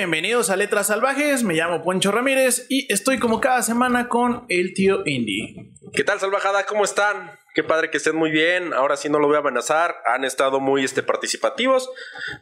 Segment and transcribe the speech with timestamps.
[0.00, 1.44] bienvenidos a Letras Salvajes.
[1.44, 5.74] Me llamo Poncho Ramírez y estoy como cada semana con el tío Indy.
[5.92, 6.64] ¿Qué tal, salvajada?
[6.64, 7.38] ¿Cómo están?
[7.54, 8.72] Qué padre que estén muy bien.
[8.72, 9.96] Ahora sí no lo voy a amenazar.
[10.06, 11.90] Han estado muy este, participativos.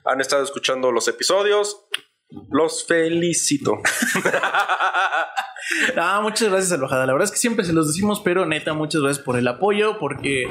[0.04, 1.84] Han estado escuchando los episodios.
[2.48, 3.78] Los felicito.
[5.96, 7.04] Ah, muchas gracias, Salvajada.
[7.04, 9.98] La verdad es que siempre se los decimos, pero neta, muchas gracias por el apoyo,
[9.98, 10.44] porque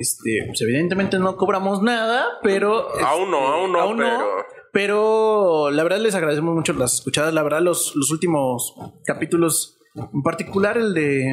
[0.00, 2.88] este, pues, evidentemente no cobramos nada, pero.
[3.04, 4.46] aún no, este, aún no, aún pero.
[4.74, 7.32] Pero la verdad les agradecemos mucho las escuchadas.
[7.32, 8.74] La verdad, los, los últimos
[9.06, 11.32] capítulos, en particular el de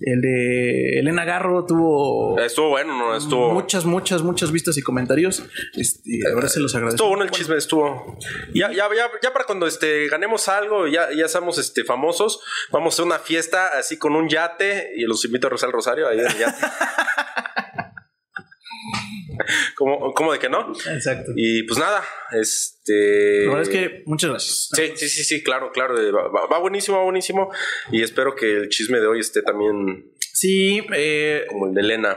[0.00, 3.16] el de Elena Garro, tuvo Estuvo bueno, ¿no?
[3.16, 3.52] Estuvo.
[3.52, 5.44] muchas, muchas, muchas vistas y comentarios.
[5.74, 6.96] Este, la verdad se los agradezco.
[6.96, 8.18] Estuvo bueno el chisme, estuvo.
[8.52, 12.40] Ya, ya, ya, ya para cuando este, ganemos algo, ya, ya seamos este, famosos,
[12.72, 16.08] vamos a hacer una fiesta así con un yate y los invito a Rosal Rosario
[16.08, 16.66] ahí en el yate.
[19.76, 20.72] ¿Cómo, ¿Cómo de que no?
[20.90, 21.32] Exacto.
[21.36, 22.02] Y pues nada,
[22.32, 23.44] este.
[23.46, 24.68] La verdad es que muchas gracias.
[24.72, 25.94] Sí, sí, sí, sí, claro, claro.
[25.94, 27.50] va buenísimo, va buenísimo.
[27.92, 32.16] Y espero que el chisme de hoy esté también Sí, eh, como el de Elena.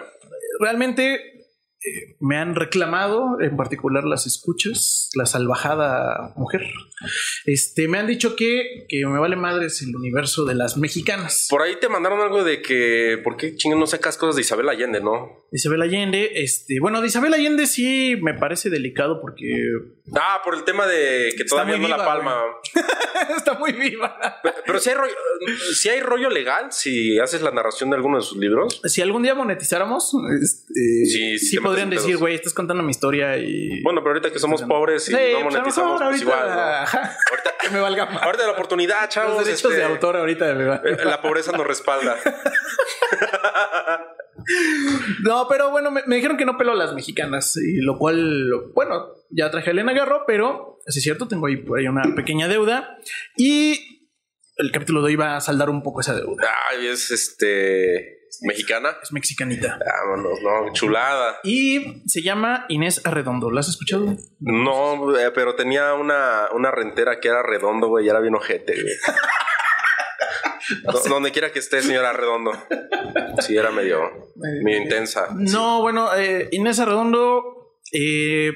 [0.59, 1.40] realmente
[1.83, 6.61] eh, me han reclamado, en particular las escuchas, la salvajada mujer.
[7.45, 11.47] Este, me han dicho que, que me vale madres el universo de las mexicanas.
[11.49, 14.69] Por ahí te mandaron algo de que, ¿por qué chingados no sacas cosas de Isabel
[14.69, 15.47] Allende, no?
[15.51, 19.47] Isabel Allende, este, bueno, de Isabel Allende sí me parece delicado porque
[20.13, 22.43] Ah, por el tema de que Está todavía no la palma.
[23.37, 24.39] está muy viva.
[24.43, 25.13] Pero, pero si hay, rollo,
[25.73, 28.81] si hay rollo legal, si haces la narración de alguno de sus libros.
[28.85, 30.73] Si algún día monetizáramos, este,
[31.05, 33.81] Sí, sí sí, te podrían decir, güey, estás contando mi historia y...
[33.83, 36.49] Bueno, pero ahorita que somos pobres y Sí, no pues, monetizamos, pues ahorita, igual.
[36.51, 38.23] Ahorita, que me valga más.
[38.23, 39.35] ahorita la oportunidad, chavos.
[39.37, 42.17] Los derechos este, de autor ahorita me va- eh, La pobreza nos respalda.
[45.23, 48.49] No, pero bueno, me, me dijeron que no pelo a las mexicanas, y lo cual,
[48.73, 52.01] bueno, ya traje a Elena Garro, pero sí es cierto, tengo ahí por ahí una
[52.15, 52.97] pequeña deuda
[53.37, 54.07] y
[54.57, 56.43] el capítulo de hoy va a saldar un poco esa deuda.
[56.71, 58.20] Ay, es este.
[58.41, 58.97] Mexicana.
[59.03, 59.77] Es mexicanita.
[59.85, 61.39] Vámonos, no, chulada.
[61.43, 63.51] Y se llama Inés Arredondo.
[63.51, 64.15] ¿La has escuchado?
[64.39, 68.73] No, eh, pero tenía una, una rentera que era redondo, güey, y era bien ojete,
[68.73, 68.93] güey.
[70.93, 72.51] Do- Donde quiera que esté, señora Redondo.
[73.39, 73.99] Sí, era medio,
[74.63, 75.27] medio intensa.
[75.35, 78.51] No, bueno, eh, Inés Arredondo eh,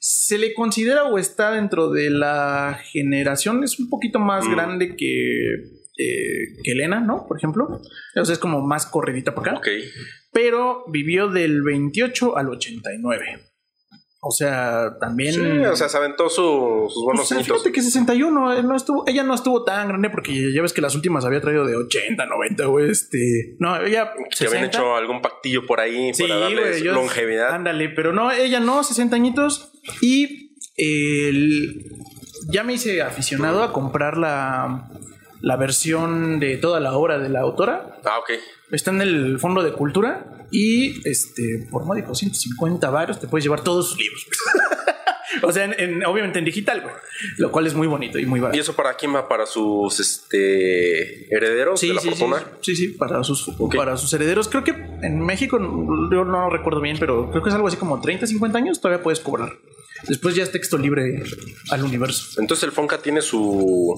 [0.00, 4.50] se le considera o está dentro de la generación, es un poquito más Mm.
[4.52, 5.56] grande que,
[6.00, 7.26] eh, que Elena, ¿no?
[7.26, 7.80] Por ejemplo.
[8.16, 9.58] O sea, es como más corridita para acá.
[9.60, 9.68] Ok.
[10.32, 13.46] Pero vivió del 28 al 89.
[14.22, 15.32] O sea, también.
[15.32, 17.56] Sí, o sea, se aventó su- sus buenos Pues, añitos.
[17.62, 20.82] fíjate que 61, eh, no estuvo, ella no estuvo tan grande porque ya ves que
[20.82, 24.66] las últimas había traído de 80, 90, güey, este, no, ella Que habían 60.
[24.66, 27.54] hecho algún pactillo por ahí Sí, para darle longevidad.
[27.54, 29.72] Ándale, pero no, ella no, 60 añitos
[30.02, 31.82] y el-
[32.50, 34.90] ya me hice aficionado a comprar la,
[35.40, 37.98] la versión de toda la obra de la autora.
[38.04, 38.30] Ah, ok.
[38.72, 43.62] Está en el Fondo de Cultura y este por módico 150 varos te puedes llevar
[43.62, 44.26] todos sus libros.
[45.42, 46.94] o sea, en- en- obviamente en digital, güey,
[47.38, 48.56] lo cual es muy bonito y muy barato.
[48.56, 49.28] ¿Y eso para quién va?
[49.28, 52.44] ¿Para sus este herederos de la sí, sí, fortuna?
[52.60, 54.48] sí, sí, para sus, para sus herederos.
[54.48, 55.58] Creo que en México,
[56.12, 59.02] yo no recuerdo bien, pero creo que es algo así como 30, 50 años, todavía
[59.02, 59.50] puedes cobrar.
[60.08, 61.22] Después ya es texto libre
[61.70, 62.40] al universo.
[62.40, 63.94] Entonces el Fonca tiene su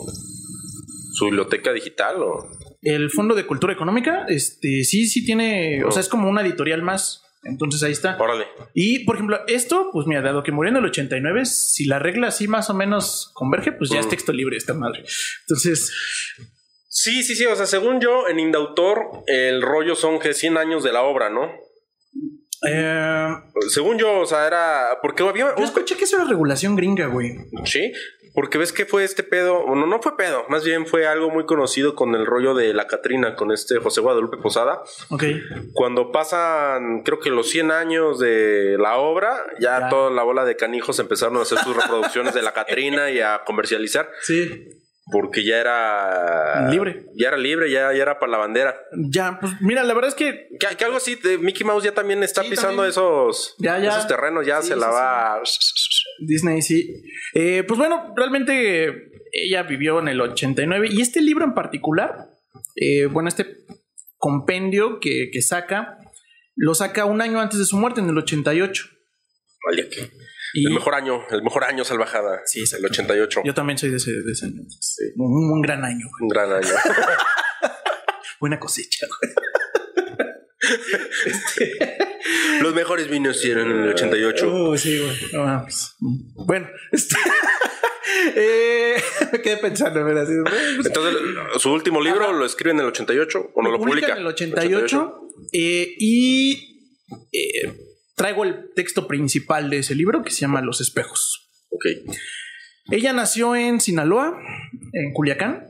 [1.13, 2.49] su biblioteca digital o
[2.83, 6.83] El Fondo de Cultura Económica, este, sí, sí tiene, o sea, es como una editorial
[6.83, 7.21] más.
[7.45, 8.17] Entonces ahí está.
[8.21, 8.47] órale.
[8.73, 12.29] Y por ejemplo, esto, pues mira, dado que murió en el 89, si la regla
[12.29, 14.11] así más o menos converge, pues ya es Mm.
[14.11, 15.05] texto libre esta madre.
[15.47, 15.93] Entonces,
[16.95, 17.47] Sí, sí, sí.
[17.47, 21.31] O sea, según yo, en Indautor, el rollo son que 100 años de la obra,
[21.31, 21.51] ¿no?
[22.69, 23.29] eh,
[23.69, 24.99] Según yo, o sea, era.
[25.01, 25.55] Porque había.
[25.57, 27.33] yo escuché que eso era regulación gringa, güey.
[27.65, 27.93] Sí,
[28.35, 29.67] porque ves que fue este pedo.
[29.67, 32.87] Bueno, no fue pedo, más bien fue algo muy conocido con el rollo de la
[32.87, 34.83] Catrina, con este José Guadalupe Posada.
[35.11, 35.25] Ok.
[35.75, 39.89] Cuando pasan, creo que los 100 años de la obra, ya, Ya.
[39.89, 43.43] toda la bola de canijos empezaron a hacer sus reproducciones de la Catrina y a
[43.45, 44.69] comercializar, Sí.
[45.11, 47.07] porque ya era Libre.
[47.17, 48.81] Ya era libre, ya, ya era para la bandera.
[48.97, 51.93] Ya, pues mira, la verdad es que Que, que algo así, de Mickey Mouse ya
[51.93, 52.91] también está Sí, pisando también.
[52.91, 53.91] esos, Ya, ya.
[53.91, 55.41] esos terrenos, ya Sí, se la va.
[56.21, 57.03] Disney sí.
[57.35, 62.31] Eh, pues bueno, realmente ella vivió en el 89 y este libro en particular,
[62.77, 63.65] eh, bueno, este
[64.19, 65.99] compendio que, que saca,
[66.55, 68.85] lo saca un año antes de su muerte, en el 88.
[69.67, 69.89] Vale,
[70.55, 72.41] Y El mejor año, el mejor año salvajada.
[72.45, 72.87] Sí, el exacto.
[72.89, 73.41] 88.
[73.45, 74.57] yo también soy de ese, de ese año.
[74.61, 76.07] entonces, Un, un gran año.
[76.09, 76.23] güey.
[76.23, 76.69] Un gran año.
[78.41, 79.07] Buena cosecha.
[79.21, 79.33] güey.
[82.61, 84.53] Los mejores vinos hicieron en el 88.
[84.55, 85.17] Oh, sí, güey.
[85.33, 85.95] No mames.
[86.01, 87.17] Bueno, este-
[88.37, 88.97] Eh,
[89.33, 90.33] me quedé pensando, así,
[90.77, 91.21] pues, Entonces,
[91.59, 92.33] su último libro Ajá.
[92.33, 94.13] lo escribe en el 88 o no lo publica.
[94.13, 96.87] en el 88, eh, y
[97.33, 97.73] eh,
[98.15, 101.51] traigo el texto principal de ese libro que se llama Los espejos.
[101.71, 101.87] Ok.
[102.91, 104.39] Ella nació en Sinaloa,
[104.93, 105.67] en Culiacán,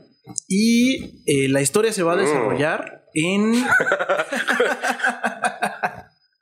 [0.47, 2.19] y eh, la historia se va a Mm.
[2.19, 3.53] desarrollar en...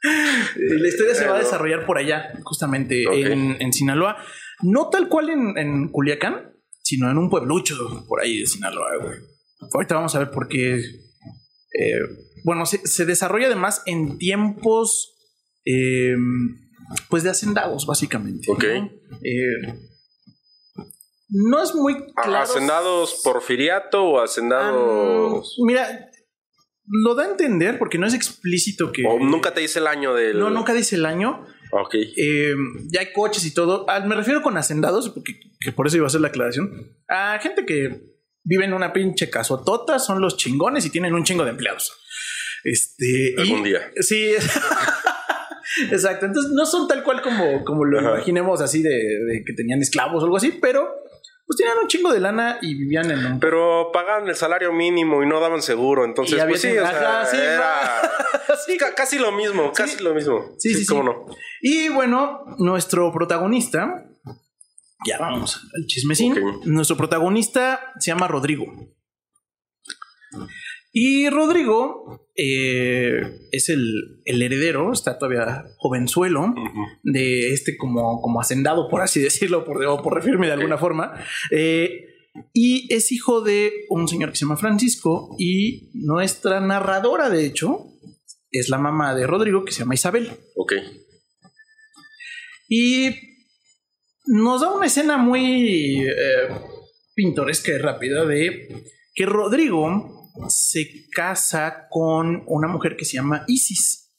[0.03, 4.17] la historia se va a desarrollar por allá, justamente en, en Sinaloa.
[4.63, 6.53] No tal cual en, en Culiacán,
[6.83, 9.19] sino en un pueblucho por ahí de Sinaloa, güey.
[9.73, 10.75] Ahorita vamos a ver por qué.
[10.75, 11.99] eh,
[12.43, 15.15] bueno, se, se desarrolla además en tiempos,
[15.65, 16.15] eh,
[17.09, 18.51] pues de hacendados, básicamente.
[18.51, 18.63] Ok.
[18.63, 19.17] ¿no?
[19.23, 19.79] Eh,
[21.29, 22.43] no es muy claro.
[22.43, 25.55] ¿Hacendados por firiato o hacendados.?
[25.57, 26.10] Ah, mira,
[26.87, 29.03] lo da a entender porque no es explícito que.
[29.07, 30.39] o nunca te dice el año del.
[30.39, 31.45] No, nunca dice el año.
[31.71, 31.95] Ok.
[31.95, 32.53] Eh,
[32.91, 33.85] ya hay coches y todo.
[33.89, 36.97] Ah, me refiero con hacendados, porque que por eso iba a ser la aclaración.
[37.07, 38.01] A gente que
[38.43, 41.93] vive en una pinche casotota, son los chingones y tienen un chingo de empleados.
[42.63, 43.33] Este.
[43.37, 43.89] y- Algún día.
[44.01, 44.33] Sí.
[45.91, 46.25] Exacto.
[46.25, 48.09] Entonces no son tal cual como, como lo Ajá.
[48.15, 50.89] imaginemos así de, de que tenían esclavos o algo así, pero
[51.51, 55.21] pues tenían un chingo de lana y vivían en un Pero pagaban el salario mínimo
[55.21, 56.05] y no daban seguro.
[56.05, 58.01] Entonces, Y pues sí, o sea, sí, era
[58.65, 58.77] Sí.
[58.77, 60.55] ca- casi lo mismo, casi lo mismo.
[60.57, 60.85] Sí, sí, sí.
[60.85, 61.25] ¿Cómo no?
[61.61, 64.05] Y bueno, nuestro protagonista,
[65.05, 66.31] ya vamos al chismecín.
[66.37, 66.65] Ok.
[66.65, 68.65] Nuestro protagonista se llama Rodrigo.
[70.93, 73.21] Y Rodrigo eh,
[73.51, 76.55] es el, el heredero, está todavía jovenzuelo,
[77.03, 81.13] de este como, como hacendado, por así decirlo, por, o por referirme de alguna forma.
[81.51, 82.07] Eh,
[82.51, 87.85] y es hijo de un señor que se llama Francisco y nuestra narradora, de hecho,
[88.49, 90.31] es la mamá de Rodrigo que se llama Isabel.
[90.55, 90.73] Ok.
[92.69, 93.11] Y
[94.25, 96.47] nos da una escena muy eh,
[97.13, 98.83] pintoresca y rápida de
[99.13, 104.09] que Rodrigo se casa con una mujer que se llama Isis.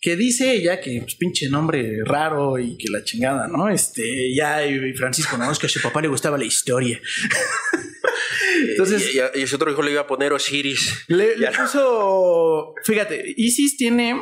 [0.00, 3.68] Que dice ella que pues, pinche nombre raro y que la chingada, ¿no?
[3.68, 7.00] Este, ya, y Francisco, no, es que a su papá le gustaba la historia.
[8.70, 11.04] Entonces, y, y- y ese otro hijo le iba a poner Osiris.
[11.08, 12.74] le, puso.
[12.84, 14.16] Fíjate, Isis tiene.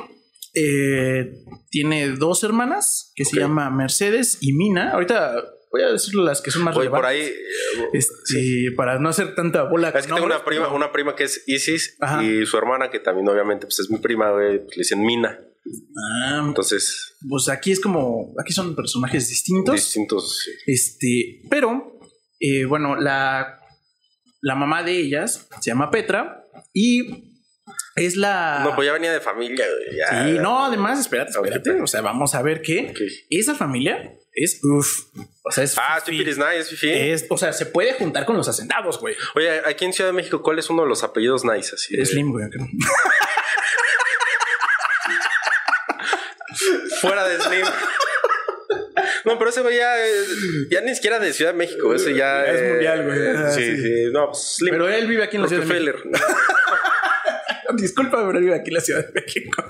[0.54, 1.32] eh,
[1.70, 4.90] tiene dos hermanas que se llama Mercedes y Mina.
[4.90, 7.10] Ahorita voy a decir las que son más por relevantes.
[7.10, 7.20] ahí.
[7.26, 9.88] eh, Este, para no hacer tanta bola.
[9.90, 12.22] Es que tengo una prima, pero- una prima que es Isis Ajá.
[12.24, 15.38] y su hermana, que también obviamente pues, es mi prima, güey, pues, le dicen Mina.
[16.22, 18.34] Ah, Entonces, pues aquí es como.
[18.42, 19.74] Aquí son personajes distintos.
[19.74, 20.38] distintos.
[20.44, 20.50] sí.
[20.66, 21.98] Este, pero,
[22.40, 23.60] eh, bueno, la,
[24.40, 27.34] la mamá de ellas se llama Petra y
[27.96, 28.62] es la.
[28.64, 29.66] No, pues ya venía de familia,
[29.96, 30.24] ya.
[30.26, 31.80] Sí, no, además, espérate, espérate.
[31.82, 32.92] O sea, vamos a ver que
[33.28, 35.04] esa familia es uff.
[35.44, 35.76] O sea, es.
[35.78, 35.98] Ah.
[36.00, 36.90] Stupid is nice, Fifi.
[36.90, 39.14] Es- o sea, se puede juntar con los hacendados, güey.
[39.34, 41.74] Oye, aquí en Ciudad de México, ¿cuál es uno de los apellidos nice?
[41.74, 42.48] Así de- Slim, güey.
[42.50, 42.66] creo.
[47.00, 47.66] Fuera de Slim.
[49.24, 50.12] No, pero ese güey ya, eh,
[50.70, 53.28] ya ni siquiera de Ciudad de México, ese ya Es eh, mundial, güey.
[53.36, 53.82] Ah, Sí, sí.
[53.82, 54.72] sí, no, pues Slim.
[54.72, 55.98] Pero él vive aquí en la Ciudad de México.
[57.76, 59.62] Disculpa, pero él vive aquí en la Ciudad de México.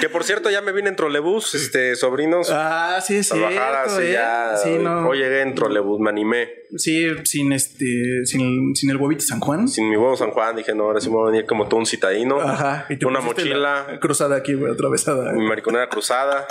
[0.00, 2.48] que por cierto, ya me vine en trolebús, este, sobrinos.
[2.50, 4.00] Ah, sí, es a cierto.
[4.00, 4.12] ¿eh?
[4.12, 4.56] ya.
[4.62, 5.08] Sí, no.
[5.08, 6.50] Hoy llegué en trolebús, me animé.
[6.76, 9.68] Sí, sin este, sin, sin el huevito San Juan.
[9.68, 11.80] Sin mi huevo San Juan, dije, no, ahora sí me voy a venir como todo
[11.80, 12.40] un citadino.
[12.40, 12.86] Ajá.
[12.88, 13.56] y te Una mochila.
[13.56, 15.32] la cruzada aquí, güey, atravesada.
[15.32, 16.46] Mi mariconera cruzada.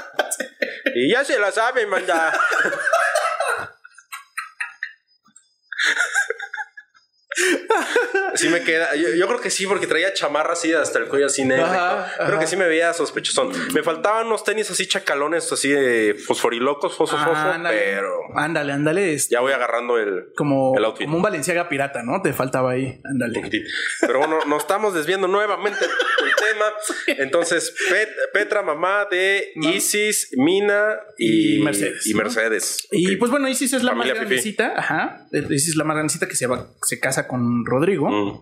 [0.95, 2.33] y ya se la saben, manda.
[8.35, 8.95] Sí me queda.
[8.95, 11.65] Yo, yo creo que sí, porque traía chamarra así hasta el cuello así negro.
[11.65, 13.51] Ajá, Creo que sí me veía sospechosón.
[13.73, 17.77] Me faltaban unos tenis así chacalones, así de fosforilocos, fosfo, fosfo, Ah, ándale.
[17.77, 19.17] pero Ándale, ándale.
[19.29, 21.05] ya voy agarrando el, como, el outfit.
[21.05, 22.21] como un Valenciaga pirata, ¿no?
[22.21, 22.99] Te faltaba ahí.
[23.03, 23.49] Ándale.
[24.01, 25.89] Pero bueno, nos estamos desviando nuevamente del
[26.35, 26.65] tema.
[27.23, 32.17] Entonces, Pet- Petra, mamá de Isis, Mina y, Y Mercedes, Y ¿no?
[32.23, 32.87] Mercedes.
[32.91, 34.73] Y pues bueno, Isis es la Familia más grandecita.
[34.75, 35.27] Ajá.
[35.31, 37.30] Isis es la más grandecita que se, va, se casa con
[37.65, 38.09] Rodrigo.
[38.09, 38.41] Mm,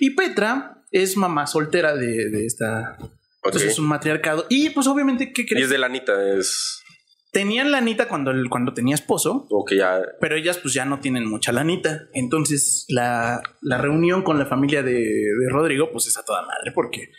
[0.00, 2.96] Y Petra es mamá soltera de, de esta.
[3.00, 3.10] ok.
[3.46, 4.46] Entonces es un matriarcado.
[4.48, 5.64] Y pues obviamente, ¿qué Y crees?
[5.64, 6.82] es de lanita, es.
[7.30, 9.46] Tenían lanita cuando, el- cuando tenía esposo.
[9.70, 10.00] Ya.
[10.20, 12.08] pero ellas pues ya no tienen mucha lanita.
[12.14, 16.72] Entonces la, la reunión con la familia de, de Rodrigo pues es a toda madre
[16.74, 17.10] porque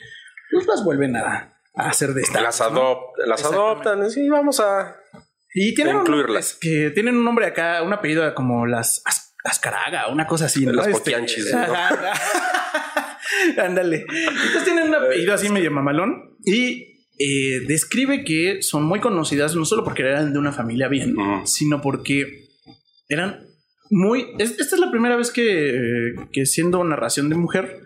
[0.51, 2.41] pues las vuelven a, a hacer de esta.
[2.41, 4.09] Las, adop- las adoptan.
[4.09, 4.95] Sí, vamos a.
[5.53, 6.57] Y tienen un, incluirlas.
[6.59, 10.65] que tienen un nombre acá, un apellido como las As- Ascaraga, una cosa así.
[10.65, 10.73] ¿no?
[10.73, 11.59] Las Este, poquianchis, ¿no?
[13.63, 14.05] Ándale.
[14.09, 19.65] Entonces tienen un apellido así medio mamalón y eh, describe que son muy conocidas no
[19.65, 21.15] solo porque eran de una familia bien,
[21.45, 22.47] sino porque
[23.07, 23.45] eran
[23.89, 24.27] muy...
[24.39, 27.81] es- esta es la primera vez que, que siendo narración de mujer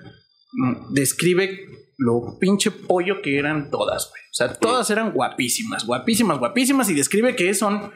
[0.91, 1.65] describe
[1.97, 4.21] lo pinche pollo que eran todas, güey.
[4.31, 7.91] O sea, todas eran guapísimas, guapísimas, guapísimas y describe que son...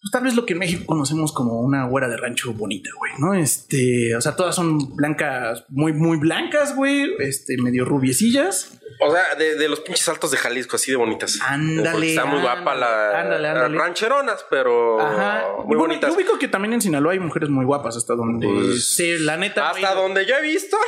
[0.00, 3.12] pues, tal vez lo que en México conocemos como una güera de rancho bonita, güey,
[3.18, 3.34] ¿no?
[3.34, 8.72] Este, o sea, todas son blancas, muy, muy blancas, güey, este, medio rubiecillas.
[9.00, 11.38] O sea, de, de los pinches altos de Jalisco, así de bonitas.
[11.42, 13.20] Ándale, Está muy guapa la.
[13.20, 13.76] ándale, ándale.
[13.78, 14.98] Rancheronas, pero.
[15.00, 15.44] Ajá.
[15.58, 16.10] Muy Bueno, bonitas.
[16.10, 19.36] Yo ubico que también en Sinaloa hay mujeres muy guapas hasta donde Pues, sé, la
[19.36, 19.68] neta.
[19.68, 20.78] Hasta güey, donde yo he visto.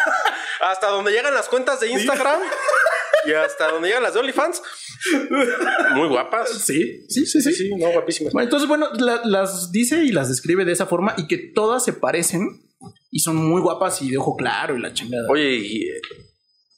[0.72, 2.40] hasta donde llegan las cuentas de Instagram.
[3.26, 4.62] y hasta donde llegan las de OnlyFans.
[5.94, 6.50] Muy guapas.
[6.50, 7.52] Sí, sí, sí, sí.
[7.52, 8.32] Sí, sí, no, guapísimas.
[8.32, 11.84] Bueno, entonces, bueno, la- las dice y las describe de esa forma y que todas
[11.84, 12.62] se parecen
[13.10, 15.28] y son muy guapas y de ojo claro y la chingada.
[15.30, 16.00] Oye, y, eh,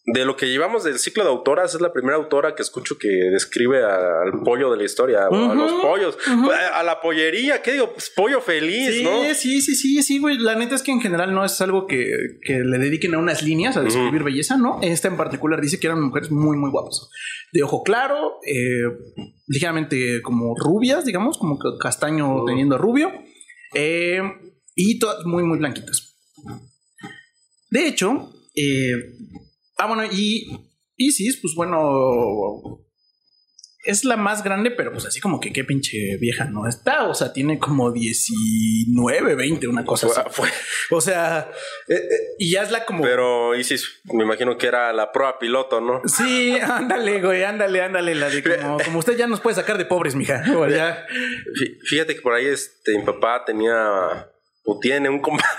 [0.09, 3.09] de lo que llevamos del ciclo de autoras, es la primera autora que escucho que
[3.09, 7.61] describe a- al pollo de la historia, o a los pollos, a, a la pollería,
[7.61, 7.93] ¿qué digo?
[7.93, 9.11] Pues pollo feliz, Sí, ¿no?
[9.35, 10.39] sí, sí, sí, sí, güey.
[10.39, 12.09] La neta es que en general no es algo que,
[12.43, 14.79] que le dediquen a unas líneas a describir belleza, ¿no?
[14.81, 17.09] Esta en particular dice que eran mujeres muy, muy guapas.
[17.53, 18.83] De ojo claro, eh,
[19.49, 23.11] ligeramente como rubias, digamos, como castaño teniendo rubio,
[23.75, 24.21] eh,
[24.77, 26.17] y todas muy, muy blanquitas.
[27.71, 28.93] De hecho, eh,
[29.77, 30.47] ah, bueno, y
[30.97, 32.83] Isis, pues bueno,
[33.85, 37.05] es la más grande, pero pues así como que qué pinche vieja no está.
[37.07, 40.21] O sea, tiene como 19, 20, una cosa así.
[40.31, 40.49] Fue-
[40.91, 41.51] O sea,
[41.89, 43.03] eh, eh, y ya es la como.
[43.03, 46.01] pero Isis, me imagino que era la prueba piloto, ¿no?
[46.07, 48.15] Sí, ándale, güey, ándale, ándale.
[48.17, 50.43] La de como, como usted ya nos puede sacar de pobres, mija.
[50.57, 51.07] O ya.
[51.09, 54.29] Fí- Fíjate que por ahí este, mi papá tenía
[54.65, 55.55] o tiene un compadre,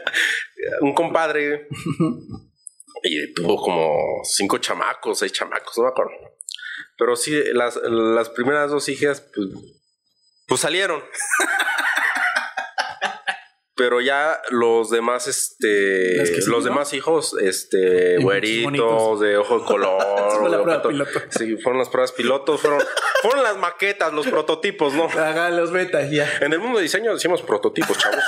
[0.80, 1.68] un compadre
[3.02, 6.12] y tuvo como cinco chamacos, seis chamacos, no me acuerdo.
[6.96, 9.48] Pero sí, las, las primeras dos hijas, pues,
[10.46, 11.02] pues salieron.
[13.80, 16.70] Pero ya los demás, este, sí, los ¿no?
[16.70, 20.02] demás hijos, este, Y güeritos, de ojo de color.
[20.38, 21.06] Fue la.
[21.30, 22.82] Sí, fueron las pruebas pilotos, fueron,
[23.22, 25.04] fueron las maquetas, los prototipos, ¿no?
[25.18, 26.30] Haga los betas ya.
[26.42, 28.22] En el mundo de diseño decimos prototipos, chavos.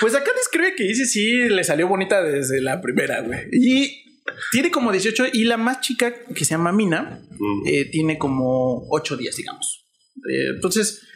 [0.00, 3.40] Pues acá describe que dice sí le salió bonita desde la primera, güey.
[3.52, 4.04] Y
[4.52, 7.22] tiene como 18 y la más chica que se llama Mina
[7.66, 9.86] eh, tiene como 8 días, digamos.
[10.16, 11.06] Eh, entonces,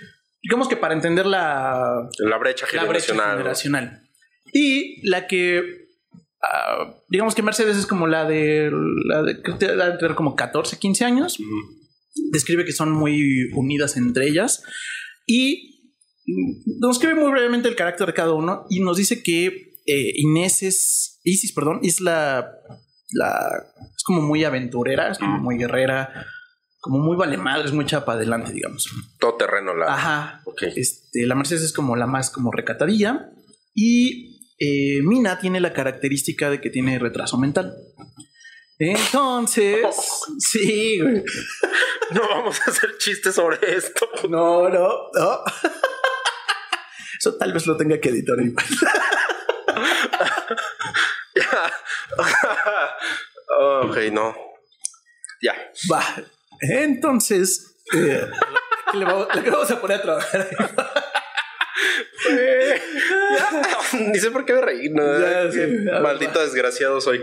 [0.43, 2.09] digamos que para entender la,
[2.75, 4.03] La brecha la generacional.
[4.53, 5.89] Y la que,
[6.43, 8.71] ah, digamos que Mercedes es como la de,
[9.07, 11.39] la de, debe tener como 14, 15 años.
[12.33, 14.65] Describe que son muy unidas entre ellas.
[15.27, 15.70] Y
[16.81, 20.63] nos escribe muy brevemente el carácter de cada uno y nos dice que eh, Inés
[20.63, 22.51] es, Isis, perdón, es la,
[23.13, 23.65] la,
[23.97, 26.27] es como muy aventurera, es como muy guerrera,
[26.81, 28.89] como muy vale madre, es muy chapa adelante, digamos.
[29.19, 29.95] Todo terreno la.
[29.95, 30.43] Ajá.
[30.45, 30.63] Ok.
[30.77, 33.31] Este, la Mercedes es como la más como recatadilla
[33.75, 37.75] y eh, Mina tiene la característica de que tiene retraso mental.
[38.79, 39.85] Entonces,
[40.39, 41.23] sí, güey.
[42.13, 44.05] No vamos a hacer chistes sobre esto.
[44.29, 45.39] No, no, no.
[47.21, 48.65] Eso tal vez lo tenga que editar igual.
[53.83, 54.35] ok, no.
[55.43, 55.53] Ya.
[55.93, 56.03] Va.
[56.63, 58.27] Entonces, eh,
[58.95, 60.49] le, vamos, le vamos a poner a trabajar.
[63.93, 64.89] Ni sé por qué me reí.
[64.89, 65.21] ¿no?
[65.21, 65.61] Ya, sí.
[66.03, 67.23] Maldito desgraciado soy.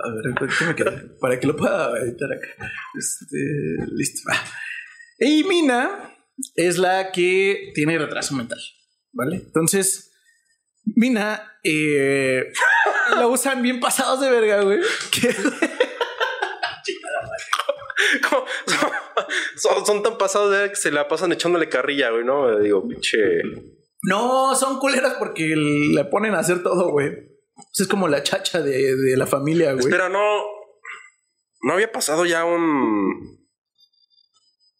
[0.00, 0.92] A ver, ¿qué me queda?
[1.20, 2.46] Para que lo pueda editar acá.
[2.96, 3.36] Este,
[3.90, 4.22] listo.
[4.30, 4.36] va.
[5.18, 6.14] Y Mina
[6.54, 8.58] es la que tiene retraso mental.
[9.12, 9.36] ¿Vale?
[9.36, 10.12] Entonces,
[10.84, 12.52] Mina eh,
[13.16, 14.80] la usan bien pasados de verga, güey.
[15.10, 15.34] Que-
[18.28, 18.44] ¿Cómo?
[18.66, 18.90] Son,
[19.56, 22.58] son- son tan pasados de que se la pasan echándole carrilla, güey, ¿no?
[22.58, 23.18] Digo, pinche.
[24.02, 27.10] No, son culeras porque le ponen a hacer todo, güey.
[27.72, 29.84] Sea, es como la chacha de, de la familia, güey.
[29.84, 30.42] Espera, no.
[31.62, 33.37] No había pasado ya un.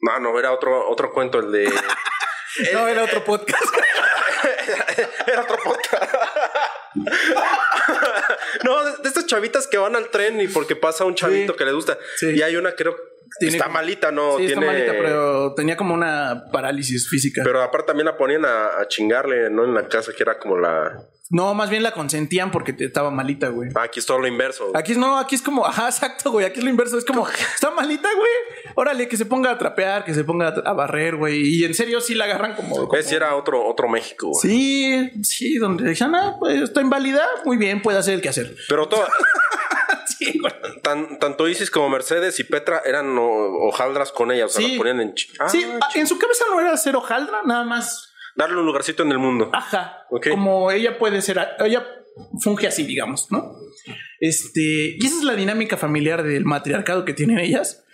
[0.00, 1.72] No, no, era otro, otro cuento, el de.
[2.72, 3.62] No, era otro podcast.
[5.26, 6.14] Era otro podcast.
[8.64, 11.58] no, de, de estas chavitas que van al tren y porque pasa un chavito Sí.
[11.58, 11.98] que les gusta.
[12.16, 12.30] Sí.
[12.30, 12.96] Y hay una, creo,
[13.40, 14.38] está malita, ¿no?
[14.38, 14.52] Sí, tiene...
[14.62, 17.42] está malita, pero tenía como una parálisis física.
[17.44, 19.64] Pero aparte también la ponían a, a chingarle, ¿no?
[19.64, 20.98] En la casa, que era como la...
[21.30, 23.68] No, más bien la consentían porque te- estaba malita, güey.
[23.74, 24.70] Ah, aquí es todo lo inverso.
[24.74, 26.46] Aquí es no, aquí es como, ajá, exacto, güey.
[26.46, 26.96] Aquí es lo inverso.
[26.96, 28.72] Es como, está malita, güey.
[28.74, 31.40] Órale, que se ponga a trapear, que se ponga a barrer, güey.
[31.42, 32.86] Y en serio, sí la agarran como.
[32.88, 34.28] como- si era otro, otro México.
[34.28, 34.40] güey.
[34.40, 37.22] Sí, sí, donde decían, ah, pues está inválida.
[37.44, 38.54] Muy bien, puede hacer el que hacer.
[38.68, 39.04] Pero todo,
[40.18, 40.52] Sí, güey.
[40.82, 44.46] tan, tanto Isis como Mercedes y Petra eran hojaldras con ella.
[44.46, 44.68] O sea, Sí.
[44.70, 45.14] las ponían en...
[45.38, 48.07] Ah, Sí, ah, en su cabeza no era ser hojaldra, nada más.
[48.38, 49.50] Darle un lugarcito en el mundo.
[49.52, 50.06] Ajá.
[50.30, 51.84] Como ella puede ser, ella
[52.40, 53.52] funge así, digamos, ¿no?
[54.20, 57.84] Este, y esa es la dinámica familiar del matriarcado que tienen ellas.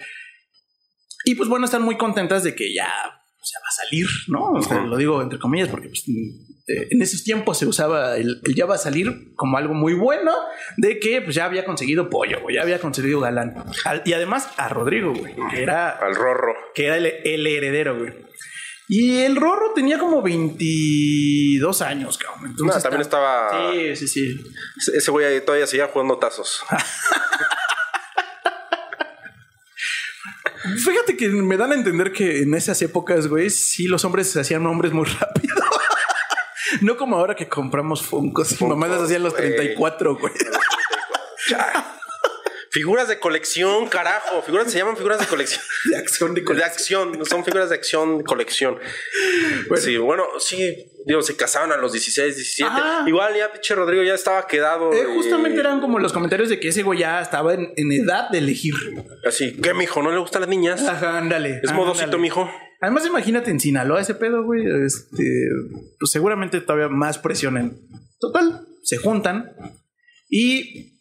[1.25, 4.53] Y pues bueno, están muy contentas de que ya o sea, va a salir, ¿no?
[4.53, 4.87] O sea, Ujú.
[4.89, 8.65] lo digo entre comillas porque pues, eh, en esos tiempos se usaba el, el ya
[8.67, 10.33] va a salir como algo muy bueno
[10.79, 13.55] de que pues ya había conseguido pollo, güey, ya había conseguido galán.
[13.85, 16.55] Al- y además a Rodrigo, güey, que era Al rorro.
[16.75, 18.13] que era el, el heredero, güey.
[18.87, 22.51] Y el Rorro tenía como 22 años, cabrón.
[22.51, 24.45] Entonces No, también estaba- Sí, sí, sí.
[24.79, 26.63] Ese- Ese güey ahí todavía seguía jugando tazos.
[30.85, 34.41] Fíjate que me dan a entender que en esas épocas, güey, sí los hombres se
[34.41, 35.55] hacían hombres muy rápido.
[36.81, 39.55] no como ahora que compramos Funkos Funkos, mamás hacían los güey.
[39.57, 40.33] 34, güey.
[42.75, 44.43] Figuras de colección, carajo.
[44.43, 45.63] Figuras se llaman figuras de colección.
[45.91, 46.71] De acción de De colección.
[46.73, 48.79] acción, no son figuras de acción de colección.
[49.69, 49.83] Bueno.
[49.85, 52.69] Sí, bueno, sí, digo, se casaban a los 16, 17.
[52.69, 53.05] Ajá.
[53.09, 54.93] Igual ya pinche Rodrigo ya estaba quedado.
[54.93, 58.29] Eh, justamente eran como los comentarios de que ese güey ya estaba en, en edad
[58.31, 58.75] de elegir.
[59.25, 60.03] Así, ¿qué, mijo?
[60.03, 60.83] ¿No le gustan las niñas?
[60.83, 61.61] Ajá, ándale.
[61.63, 62.23] es modosito, ándale.
[62.23, 62.51] mijo.
[62.81, 64.65] Además, imagínate en Sinaloa ese pedo, güey.
[64.85, 65.25] Este,
[66.01, 67.79] pues seguramente todavía más presión en.
[68.19, 69.53] Total, se juntan
[70.29, 70.94] y.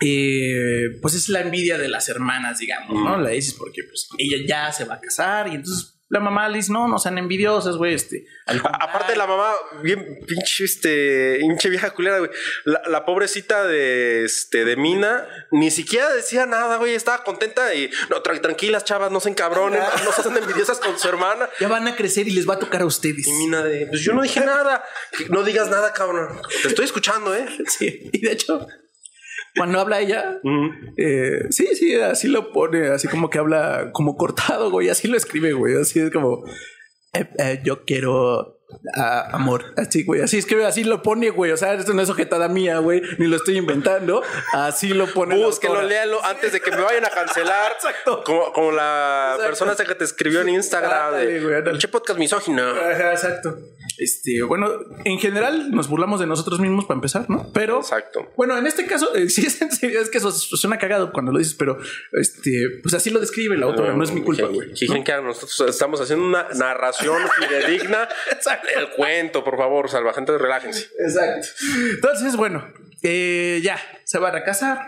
[0.00, 3.16] eh, pues es la envidia de las hermanas, digamos, ¿no?
[3.20, 6.58] La dices porque pues ella ya se va a casar y entonces la mamá le
[6.58, 7.94] dice, no, no sean envidiosas, güey.
[7.94, 8.88] Este, al A- contrario".
[8.88, 12.30] aparte la mamá, bien pinche, este, hinche vieja culera, güey.
[12.66, 16.94] La, la pobrecita de, este, de Mina, ni siquiera decía nada, güey.
[16.94, 20.96] Estaba contenta y, no, tra- tranquilas, chavas, no se encabronen, no se hacen envidiosas con
[20.98, 21.48] su hermana.
[21.58, 23.26] ya van a crecer y les va a tocar a ustedes.
[23.26, 24.84] Y Mina de, pues yo no dije nada.
[25.30, 26.38] No digas nada, cabrón.
[26.62, 27.46] Te estoy escuchando, ¿eh?
[27.66, 28.68] Sí, y de hecho,
[29.56, 30.40] cuando habla ella.
[30.96, 35.16] Eh, sí, sí, así lo pone, así como que habla como cortado, güey, así lo
[35.16, 36.44] escribe, güey, así es como,
[37.12, 38.60] eh, eh, yo quiero
[38.96, 42.10] ah, amor, así, güey, así escribe, así lo pone, güey, o sea, esto no es
[42.10, 45.42] objetada mía, güey, ni lo estoy inventando, así lo pone.
[45.42, 45.84] autora.
[45.84, 47.72] léalo antes de que me vayan a cancelar.
[47.74, 48.24] Exacto.
[48.24, 49.46] Como, como la Exacto.
[49.46, 51.70] persona esa que te escribió en Instagram güey, de ándale.
[51.70, 52.62] Pinche podcast misógino.
[52.62, 53.56] Ajá, exacto.
[53.98, 54.68] Este, bueno,
[55.04, 57.50] en general nos burlamos de nosotros mismos para empezar, ¿no?
[57.52, 58.28] Pero Exacto.
[58.36, 61.32] Bueno, en este caso, eh, sí es en serio, es que eso suena cagado cuando
[61.32, 61.78] lo dices, pero
[62.12, 62.50] este,
[62.82, 64.72] pues así lo describe la autora, no, es mi culpa, güey.
[64.72, 68.08] Creen que nosotros estamos haciendo una narración fidedigna
[68.74, 70.88] del cuento, por favor, salvajentes, relájense.
[70.98, 71.48] Exacto.
[71.94, 72.64] Entonces, bueno,
[73.02, 74.78] eh, ya se van a casar.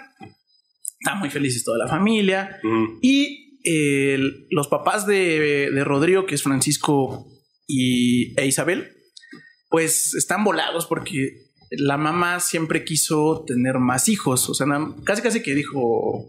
[0.99, 2.61] Están muy felices toda la familia.
[3.03, 4.19] Y eh,
[4.51, 7.27] los papás de, de Rodrigo, que es Francisco
[7.67, 8.96] y, e Isabel,
[9.77, 14.49] pues están volados porque la mamá siempre quiso tener más hijos.
[14.49, 14.67] O sea,
[15.05, 16.25] casi casi que dijo,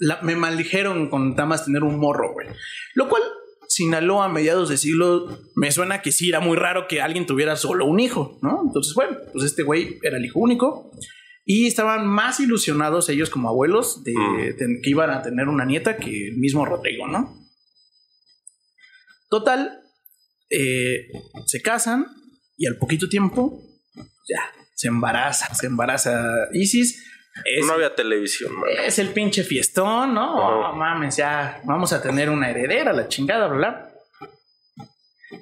[0.00, 2.48] la- me maldijeron con más tener un morro, güey.
[2.94, 3.20] Lo cual,
[3.68, 7.56] Sinaloa a mediados de siglo, me suena que sí era muy raro que alguien tuviera
[7.56, 8.62] solo un hijo, ¿no?
[8.64, 10.92] Entonces, bueno, pues este güey era el hijo único.
[11.44, 14.56] Y estaban más ilusionados ellos como abuelos de, Mm.
[14.56, 17.38] de que iban a tener una nieta que el mismo Rodrigo, ¿no?
[19.28, 19.78] Total,
[20.50, 21.08] eh,
[21.46, 22.06] se casan
[22.56, 23.60] y al poquito tiempo
[24.28, 27.04] ya se embaraza, se embaraza Isis.
[27.44, 28.68] Es, No había televisión, man.
[28.86, 30.34] es el pinche fiestón, ¿no?
[30.34, 33.94] Oh, mames, ya vamos a tener una heredera, la chingada, bla, bla.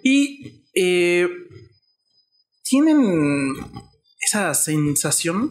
[0.05, 1.29] Y eh,
[2.63, 3.55] tienen
[4.21, 5.51] esa sensación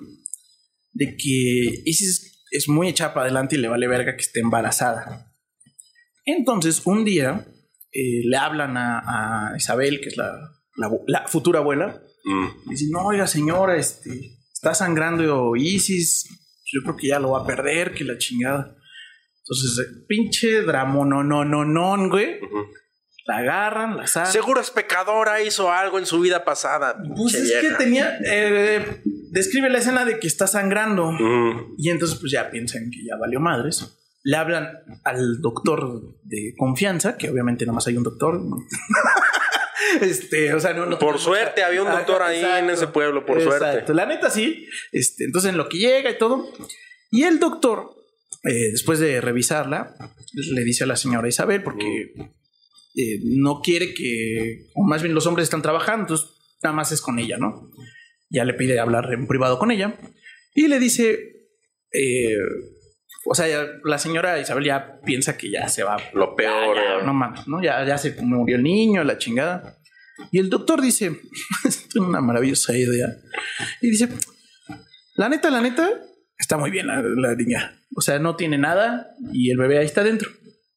[0.93, 5.33] de que Isis es muy echada para adelante y le vale verga que esté embarazada.
[6.25, 7.45] Entonces, un día
[7.91, 10.31] eh, le hablan a, a Isabel, que es la,
[11.07, 12.47] la futura abuela, Mm.
[12.65, 16.27] y dicen, no, oiga, señora, este, está sangrando Isis,
[16.71, 18.75] yo creo que ya lo va a perder, que la chingada.
[19.43, 22.39] Entonces, eh, pinche drama, no, no, no, no, güey.
[23.25, 24.31] La agarran, la sacan.
[24.31, 27.01] Seguro es pecadora, hizo algo en su vida pasada.
[27.15, 31.11] Pues es que tenía, eh, describe la escena de que está sangrando.
[31.11, 31.75] Mm.
[31.77, 33.95] Y entonces pues ya piensan que ya valió madres.
[34.23, 34.67] Le hablan
[35.05, 38.41] al doctor de confianza, que obviamente nada más hay un doctor.
[40.01, 43.25] este, o sea, no, no Por suerte había un Ajá, doctor ahí en ese pueblo,
[43.25, 43.65] por Exacto.
[43.65, 43.93] suerte.
[43.93, 44.67] La neta sí.
[44.91, 46.51] Este, entonces en lo que llega y todo.
[47.11, 47.99] Y el doctor
[48.43, 49.95] eh, después de revisarla,
[50.33, 52.13] le dice a la señora Isabel, porque
[52.95, 56.29] eh, no quiere que, o más bien los hombres están trabajando, entonces
[56.63, 57.69] nada más es con ella, ¿no?
[58.29, 59.99] Ya le pide hablar en privado con ella
[60.53, 61.49] y le dice,
[61.91, 62.37] eh,
[63.25, 65.97] o sea, ya la señora Isabel ya piensa que ya se va.
[66.13, 66.75] Lo peor.
[66.75, 67.61] Ya, ya, no mames, ¿no?
[67.61, 69.77] Ya, ya se murió el niño, la chingada.
[70.31, 71.19] Y el doctor dice,
[71.65, 73.07] es una maravillosa idea.
[73.81, 74.09] Y dice,
[75.15, 75.89] la neta, la neta,
[76.37, 77.81] está muy bien la, la niña.
[77.95, 80.29] O sea, no tiene nada y el bebé ahí está dentro.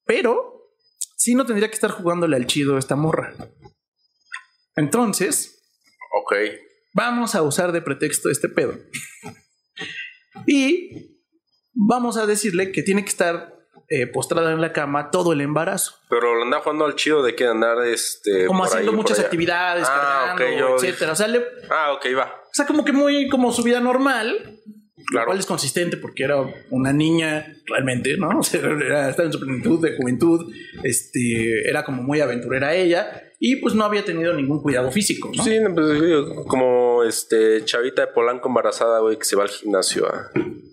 [0.04, 0.70] Pero
[1.16, 3.34] sí no tendría que estar jugándole al chido esta morra.
[4.76, 5.62] Entonces,
[6.24, 6.34] Ok.
[6.94, 8.74] vamos a usar de pretexto este pedo.
[10.46, 11.11] Y
[11.74, 13.54] vamos a decirle que tiene que estar
[13.88, 15.94] eh, postrada en la cama todo el embarazo.
[16.08, 18.46] Pero lo anda jugando al chido de que andar este.
[18.46, 21.12] Como haciendo ahí, muchas actividades, Ah, cargando, yo etcétera.
[21.12, 22.32] O sea, le- o Ah, ok, va.
[22.52, 24.58] sea, como que muy como su vida normal.
[24.96, 25.26] Lo Claro.
[25.26, 26.36] cual es consistente porque era
[26.70, 28.28] una niña realmente, ¿no?
[28.38, 30.54] O sea, era, estaba en su plenitud de juventud,
[30.84, 35.42] este, era como muy aventurera ella y pues no había tenido ningún cuidado físico, ¿no?
[35.42, 35.98] Sí, pues,
[36.46, 40.71] como este chavita de Polanco embarazada, güey, que se va al gimnasio a, Ándale,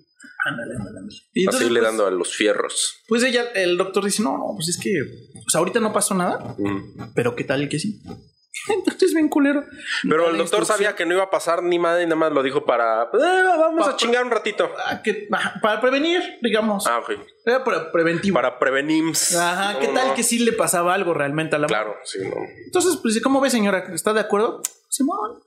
[0.50, 1.08] ándale, ándale.
[1.34, 3.04] Y entonces, seguirle pues, dando a los fierros.
[3.08, 4.92] Pues ella, el doctor dice, no, no, pues es que,
[5.34, 7.14] pues ahorita no pasó nada, Mm.
[7.16, 8.02] pero qué tal que sí.
[8.68, 9.64] Entonces, bien culero.
[10.04, 12.44] Pero el doctor sabía que no iba a pasar ni madre y nada más lo
[12.44, 13.04] dijo para.
[13.04, 14.70] eh, vamos Pa- a chingar un ratito.
[14.86, 15.28] ah, que-
[15.62, 16.86] para prevenir, digamos.
[16.88, 17.12] Ah, ok.
[17.46, 18.34] Era para preventivo.
[18.36, 19.36] Para prevenims.
[19.36, 20.14] Ajá, ¿qué tal no.
[20.16, 22.36] que sí le pasaba algo realmente a la Claro, sí, no.
[22.66, 23.86] Entonces, pues, ¿cómo ve, señora?
[23.94, 24.62] ¿Está de acuerdo?
[24.90, 25.42] Simón.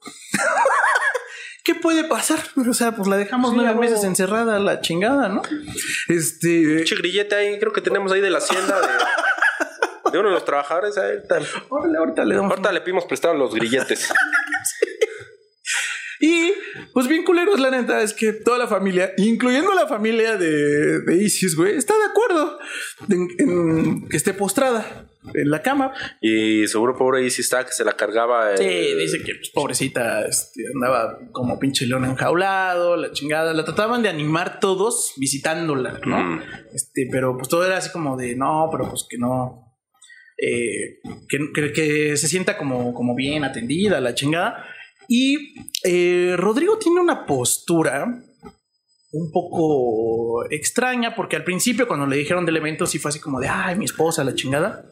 [1.65, 2.39] ¿Qué puede pasar?
[2.69, 5.43] O sea, pues la dejamos Sí, nueve a meses encerrada, la chingada, ¿no?
[6.09, 6.77] Este.
[6.77, 8.87] Pinche grillete ahí, creo que tenemos ahí de la hacienda de,
[10.13, 10.97] de uno de los trabajadores.
[10.99, 12.51] Ahí, ahorita, Órale, ahorita le damos.
[12.51, 14.13] ahorita le pedimos prestado los grilletes.
[16.25, 16.53] Y,
[16.93, 21.17] pues bien culeros, la neta, es que toda la familia, incluyendo la familia de, de
[21.17, 22.61] Isis, güey, está de acuerdo
[23.09, 25.93] en, en que esté postrada en la cama.
[26.21, 28.53] Y seguro pobre ahí sí está que se la cargaba.
[28.53, 33.53] el- Sí, dice que pues, pobrecita este, andaba como pinche león enjaulado, la chingada.
[33.55, 36.19] La trataban de animar todos visitándola, ¿no?
[36.19, 36.43] Mm.
[36.75, 39.69] Este, pero pues todo era así como de no, pero pues que no.
[40.45, 44.65] eh, que, que- que se sienta como, como bien atendida, la chingada.
[45.09, 45.55] Y
[45.85, 48.07] eh, Rodrigo tiene una postura
[49.13, 53.41] un poco extraña, porque al principio, cuando le dijeron del evento, sí fue así como
[53.41, 54.85] de ay, mi esposa, la chingada.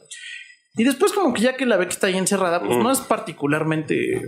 [0.77, 2.83] Y después, como que ya que la ve que está ahí encerrada, pues Mm.
[2.83, 4.23] no es particularmente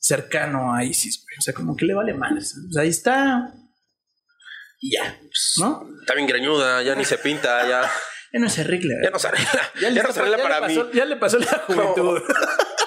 [0.00, 1.36] cercano a Isis, güey.
[1.38, 2.38] O sea, como que le vale mal.
[2.78, 3.52] Ahí está.
[4.80, 5.18] Y ya,
[5.60, 5.86] ¿no?
[6.00, 7.82] Está bien greñuda, ya ni se pinta, ya,
[8.32, 8.94] Ya no se arregla.
[9.02, 9.62] ya no se arregla.
[9.80, 10.74] Ya, no se arregla para mí.
[10.76, 12.22] pasó- Ya le pasó la juventud.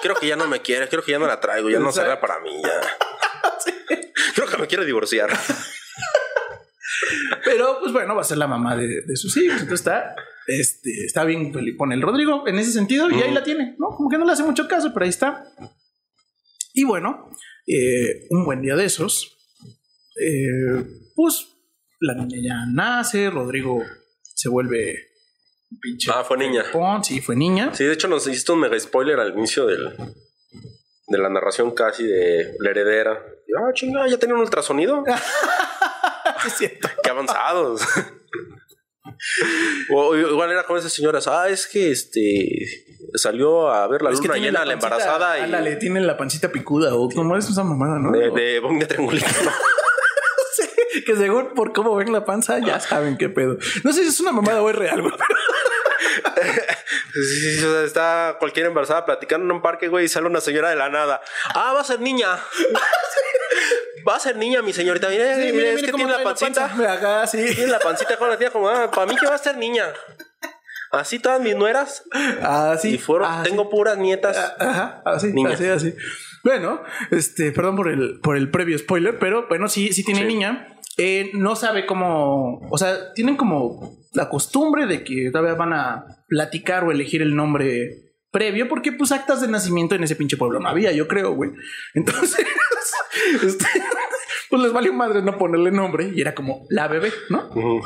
[0.02, 2.02] Creo que ya no me quiere, creo que ya no la traigo, ya no se
[2.02, 2.82] arregla para mí, ya.
[4.36, 5.30] Creo que me quiere divorciar.
[7.46, 9.62] Pero, pues bueno, va a ser la mamá de, de sus hijos.
[9.62, 10.16] Entonces está,
[10.50, 13.90] este, está bien pone el Rodrigo en ese sentido y ahí la tiene, ¿no?
[13.90, 15.46] Como que no le hace mucho caso, pero ahí está.
[16.74, 17.30] Y bueno,
[17.68, 19.38] eh, un buen día de esos,
[20.16, 20.86] eh,
[21.16, 21.48] pues
[22.00, 23.84] la niña ya nace, Rodrigo
[24.22, 24.96] se vuelve
[25.70, 26.12] un pinche.
[26.14, 26.64] Ah, fue niña.
[27.04, 27.74] sí, fue niña.
[27.76, 29.94] Sí, de hecho nos hiciste un mega spoiler al inicio del,
[31.08, 33.24] de la narración casi de la heredera.
[33.58, 35.04] Ah, chinga, ya tenía un ultrasonido.
[36.48, 36.90] es cierto.
[37.04, 37.82] Qué avanzados.
[39.92, 41.28] o, igual era como esas señoras.
[41.28, 45.40] Ah, es que este salió a ver la Es que luna tiene llena la embarazada
[45.40, 48.12] y ándale, tiene la pancita picuda o como es esa mamada, ¿no?
[48.12, 49.26] de, de bong de triangulito.
[49.44, 49.52] ¿no?
[51.06, 53.58] que según por cómo ven la panza ya saben qué pedo.
[53.84, 55.14] No sé si es una mamada o es real, güey.
[57.14, 60.28] Sí, sí, sí, o sea, está cualquier embarazada platicando en un parque, güey, y sale
[60.28, 61.22] una señora de la nada.
[61.54, 62.40] Ah, va a ser niña.
[64.10, 65.08] Va a ser niña, mi señorita.
[65.10, 66.68] Mire, Sí, mire, mire, es que tiene la pancita.
[66.68, 66.94] panza.
[66.94, 67.38] Acá, sí.
[67.56, 69.86] Tiene la pancita con la tía como, ah, para mí que va a ser niña.
[70.92, 72.04] Así todas mis nueras.
[72.42, 72.96] Ah, sí.
[72.96, 74.36] Y fueron, Ah, tengo puras nietas.
[74.38, 75.52] Ah, Ajá, así, Niña.
[75.54, 75.94] así, así.
[76.44, 80.26] Bueno, este, perdón por el, por el previo spoiler, pero bueno, sí, sí tiene Sí.
[80.28, 80.76] niña.
[80.98, 86.06] Eh, no sabe cómo, o sea, tienen como la costumbre de que todavía van a
[86.28, 90.60] platicar o elegir el nombre previo, porque pues actas de nacimiento en ese pinche pueblo
[90.60, 91.52] no había, yo creo, güey.
[91.94, 92.46] Entonces,
[93.44, 93.66] este,
[94.50, 97.50] pues les valió madre no ponerle nombre y era como la bebé, ¿no?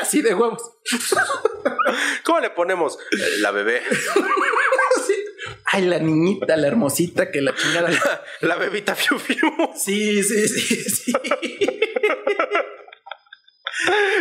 [0.00, 0.62] Así de huevos.
[2.24, 2.98] ¿Cómo le ponemos?
[3.40, 3.82] La bebé.
[5.06, 5.14] Sí.
[5.66, 7.90] Ay, la niñita, la hermosita, que la chingada.
[8.40, 9.52] La bebita fiu fiu.
[9.76, 11.12] Sí, sí, sí, sí.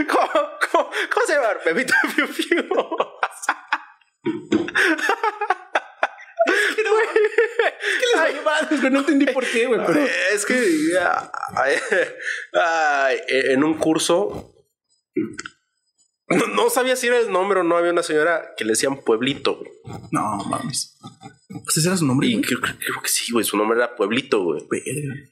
[0.07, 0.29] ¿Cómo,
[0.71, 1.47] cómo, cómo se llama?
[1.63, 2.67] Bebita fiu fiu.
[6.45, 8.91] ¿Qué les valió madres, güey?
[8.93, 10.05] No entendí por qué, güey, pero...
[10.33, 10.53] Es que
[11.55, 11.75] ay,
[12.53, 14.53] ay, en un curso
[16.29, 17.77] No, no sabía si era el nombre o no.
[17.77, 19.57] Había una señora que le decían Pueblito.
[19.57, 19.71] güey.
[20.11, 20.97] No, mames.
[21.67, 22.27] Ese era su nombre.
[22.27, 23.45] Y creo, creo- creo que sí, güey.
[23.45, 24.61] Su nombre era Pueblito, güey.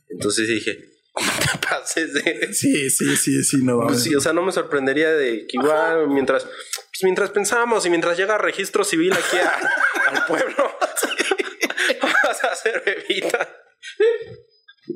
[0.10, 0.80] Entonces dije,
[1.14, 2.54] te pases de.
[2.54, 6.08] Sí, sí, sí, sí, no Pues sí, o sea, no me sorprendería de que igual
[6.10, 10.56] mientras, pues mientras pensamos y mientras llega registro civil aquí a- al pueblo,
[12.24, 13.50] vas a hacer bebita.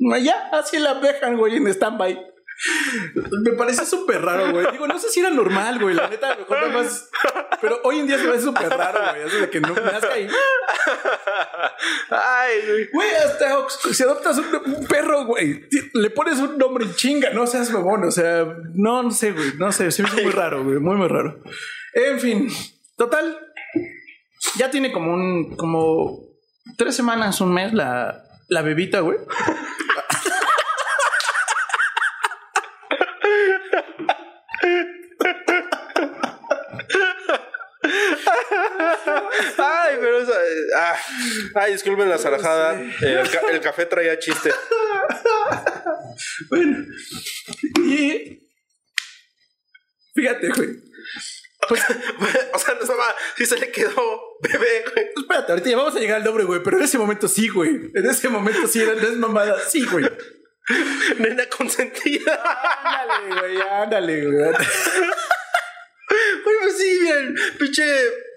[0.00, 2.34] No, Ya, así la dejan, güey, en stand-by.
[3.42, 4.66] Me parece súper raro, güey.
[4.72, 5.94] Digo, no sé si era normal, güey.
[5.94, 7.08] La neta, a lo mejor nada más.
[7.60, 9.26] Pero hoy en día se me hace súper raro, güey.
[9.26, 10.28] Eso de que no nazca ahí.
[12.10, 12.88] Ay, güey.
[12.92, 17.46] Güey, hasta si adoptas un, un perro, güey, le pones un nombre y chinga, no
[17.46, 18.04] seas mamón.
[18.04, 19.54] O sea, no, no sé, güey.
[19.58, 20.78] No sé, se me muy raro, güey.
[20.78, 21.42] Muy, muy raro.
[21.94, 22.48] En fin,
[22.96, 23.38] total.
[24.56, 25.56] Ya tiene como un.
[25.56, 26.28] como
[26.76, 29.18] tres semanas, un mes la, la bebita, güey.
[39.58, 40.98] Ay, pero esa, eh, ah,
[41.56, 42.80] ay, disculpen la zarajada.
[42.80, 44.52] El, ca- el café traía chiste.
[46.50, 46.84] Bueno,
[47.84, 48.48] y
[50.14, 50.68] fíjate, güey.
[51.68, 51.82] Pues
[52.52, 55.06] o sea, no estaba, sí se le quedó bebé, güey.
[55.16, 56.62] espérate, ahorita ya vamos a llegar al nombre, güey.
[56.62, 57.90] Pero en ese momento sí, güey.
[57.94, 59.58] En ese momento sí era no es mamada.
[59.68, 60.08] Sí, güey.
[61.18, 62.40] Nena consentida.
[62.84, 64.52] Ándale, güey, ándale, güey.
[66.44, 67.34] Güey, pues sí, bien.
[67.58, 67.84] Pinche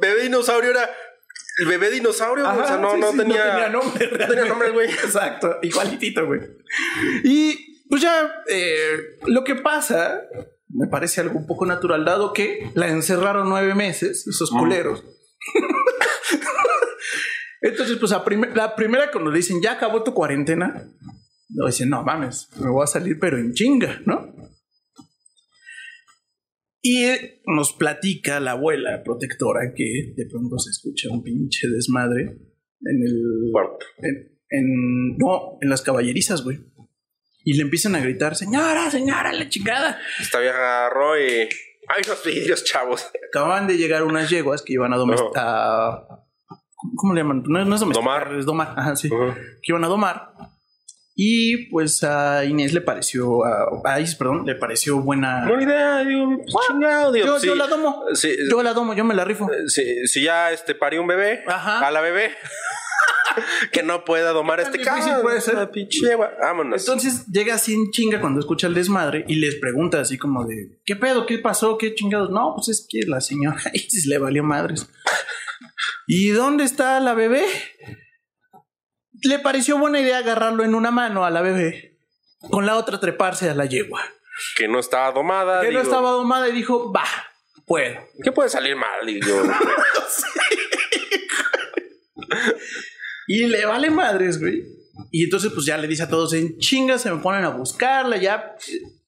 [0.02, 0.94] bebé dinosaurio era.
[1.60, 4.10] El bebé dinosaurio, o sea, no, sí, no, sí, tenía, no tenía nombre.
[4.20, 4.90] no tenía nombre, güey.
[4.90, 6.40] Exacto, igualitito, güey.
[7.24, 10.22] Y pues ya eh, lo que pasa
[10.70, 15.04] me parece algo un poco natural, dado que la encerraron nueve meses, esos culeros.
[17.62, 20.84] Entonces, pues a prim- la primera cuando le dicen ya acabó tu cuarentena,
[21.50, 24.34] no dicen, no mames, me voy a salir, pero en chinga, ¿no?
[26.84, 27.06] Y
[27.46, 33.22] nos platica la abuela protectora que de pronto se escucha un pinche desmadre en el.
[34.00, 36.60] En, en- no, en las caballerizas, güey.
[37.44, 40.00] Y le empiezan a gritar, señora, señora, la chingada.
[40.20, 41.48] Esta vieja agarró y.
[41.88, 43.08] Hay unos vidrios, chavos.
[43.30, 46.06] Acababan de llegar unas yeguas que iban a domesticar.
[46.96, 47.44] ¿Cómo le llaman?
[47.48, 48.39] No, no es domesticar, Domar.
[48.39, 48.74] es domar.
[48.78, 49.10] Ajá, sí.
[49.10, 50.34] Que iban a domar.
[51.15, 55.45] Y pues a Inés le pareció, a, a Isis, perdón, le pareció buena.
[55.47, 57.47] Buena idea, digo, pues, chingado, digo, yo, sí.
[57.47, 58.04] yo la domo.
[58.13, 59.50] Sí, Yo la domo, yo me la rifo.
[59.67, 61.86] si, si ya este parió un bebé, Ajá.
[61.86, 62.32] a la bebé.
[63.71, 65.21] que no pueda domar este caso.
[65.21, 65.56] puede ser.
[66.41, 66.82] Vámonos.
[66.82, 70.80] Entonces llega así en chinga cuando escucha el desmadre y les pregunta así como de
[70.86, 71.26] ¿qué pedo?
[71.26, 71.78] ¿Qué pasó?
[71.78, 72.30] ¿Qué chingados?
[72.30, 74.89] No, pues es que la señora Isis le valió madres.
[76.08, 77.43] ¿Y dónde está la bebé?
[79.24, 81.98] Le pareció buena idea agarrarlo en una mano a la bebé,
[82.50, 84.02] con la otra treparse a la yegua.
[84.56, 85.62] que no estaba domada.
[85.62, 87.06] Que digo, no estaba domada y dijo, va,
[87.66, 88.00] puedo.
[88.24, 89.06] ¿Qué puede salir mal?
[89.06, 89.44] Digo,
[93.28, 94.64] Y le vale madres, güey.
[95.12, 98.18] Y entonces, pues ya le dice a todos en chinga, se me ponen a buscarla,
[98.18, 98.56] ya.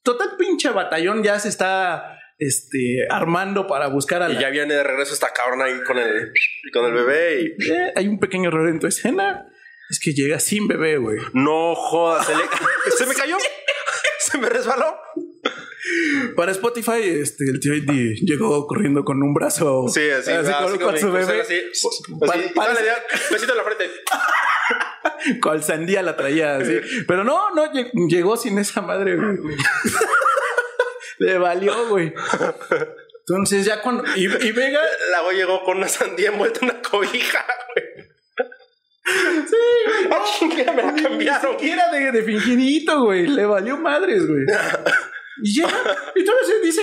[0.02, 4.42] Total pinche batallón ya se está este, armando para buscar a y la.
[4.42, 6.32] ya viene de regreso esta cabrona ahí con el,
[6.74, 7.72] con el bebé y.
[7.72, 9.46] Eh, hay un pequeño error en tu escena.
[9.94, 11.20] Es que llega sin bebé, güey.
[11.34, 12.42] No jodas, se, le-
[12.98, 13.38] se me cayó.
[14.18, 14.98] Se me resbaló.
[16.36, 19.86] Para Spotify, este, el tío llegó corriendo con un brazo.
[19.94, 21.42] Sí, así, así así con, como con su bebé.
[21.42, 21.64] Así, así,
[23.32, 23.92] besito en la frente.
[25.44, 26.80] Cual sandía la traía así.
[27.08, 29.38] Pero no, no, lle- llegó sin esa madre, güey.
[31.20, 32.12] Le valió, güey.
[33.28, 34.04] Entonces ya cuando...
[34.16, 34.82] Y, y Vega...
[35.12, 38.08] La güey llegó con una sandía envuelta en una cobija, güey.
[39.06, 40.08] Sí, güey.
[40.12, 41.52] Ah, chinga, me la Ni cambiaron.
[41.54, 43.28] siquiera de, de fingidito, güey.
[43.28, 44.44] Le valió madres, güey.
[45.44, 45.78] Y llega...
[46.16, 46.82] Y entonces dice...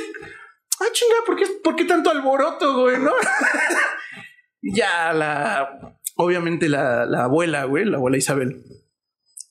[0.80, 2.98] Ah, chinga, ¿por qué, por qué tanto alboroto, güey?
[2.98, 3.12] ¿No?
[4.62, 5.96] Ya la...
[6.16, 8.62] Obviamente la, la abuela, güey, la abuela Isabel,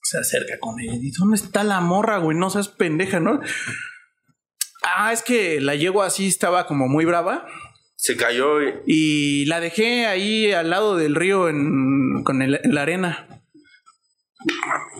[0.03, 2.37] se acerca con ella y dice, ¿dónde está la morra, güey?
[2.37, 3.39] No seas pendeja, ¿no?
[4.83, 7.47] Ah, es que la yegua así estaba como muy brava
[8.01, 8.73] Se cayó y.
[8.85, 13.27] y la dejé ahí al lado del río en, con el- en la arena.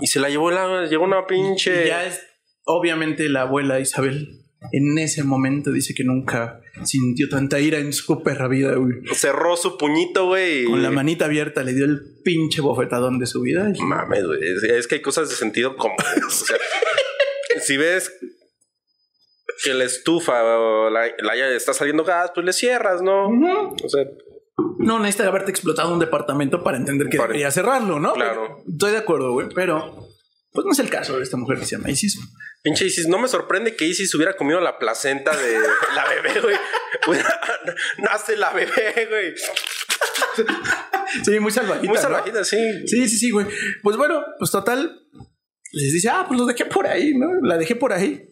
[0.01, 0.85] Y se la llevó la.
[0.85, 1.85] Llegó una pinche.
[1.85, 2.21] Y ya es,
[2.65, 4.27] obviamente, la abuela Isabel
[4.73, 8.95] en ese momento dice que nunca sintió tanta ira en su perra vida, güey.
[9.13, 10.65] Cerró su puñito, güey.
[10.65, 13.71] Con la manita abierta le dio el pinche bofetadón de su vida.
[13.79, 14.39] Mames, güey.
[14.43, 15.95] Es, es que hay cosas de sentido común.
[16.27, 16.57] O sea,
[17.61, 18.11] si ves
[19.63, 23.27] que la estufa o la, la ya está saliendo gas, pues le cierras, ¿no?
[23.29, 24.05] O sea,
[24.79, 28.13] No necesita haberte explotado un departamento para entender que Para- debería cerrarlo, ¿no?
[28.13, 28.63] Claro.
[28.69, 30.07] Estoy de acuerdo, güey, pero
[30.51, 32.17] pues no es el caso de esta mujer que se llama Isis.
[32.63, 35.59] Pinche Isis, no me sorprende que Isis hubiera comido la placenta de
[35.95, 36.41] la bebé,
[37.05, 37.19] güey.
[37.99, 39.33] Nace la bebé, güey.
[41.23, 41.87] Sí, muy salvajita.
[41.87, 42.01] Muy ¿no?
[42.01, 42.57] salvajita, sí.
[42.87, 43.45] Sí, sí, sí, güey.
[43.83, 44.99] Pues bueno, pues total,
[45.71, 47.27] les dice, ah, pues los dejé por ahí, ¿no?
[47.41, 48.28] La dejé por ahí.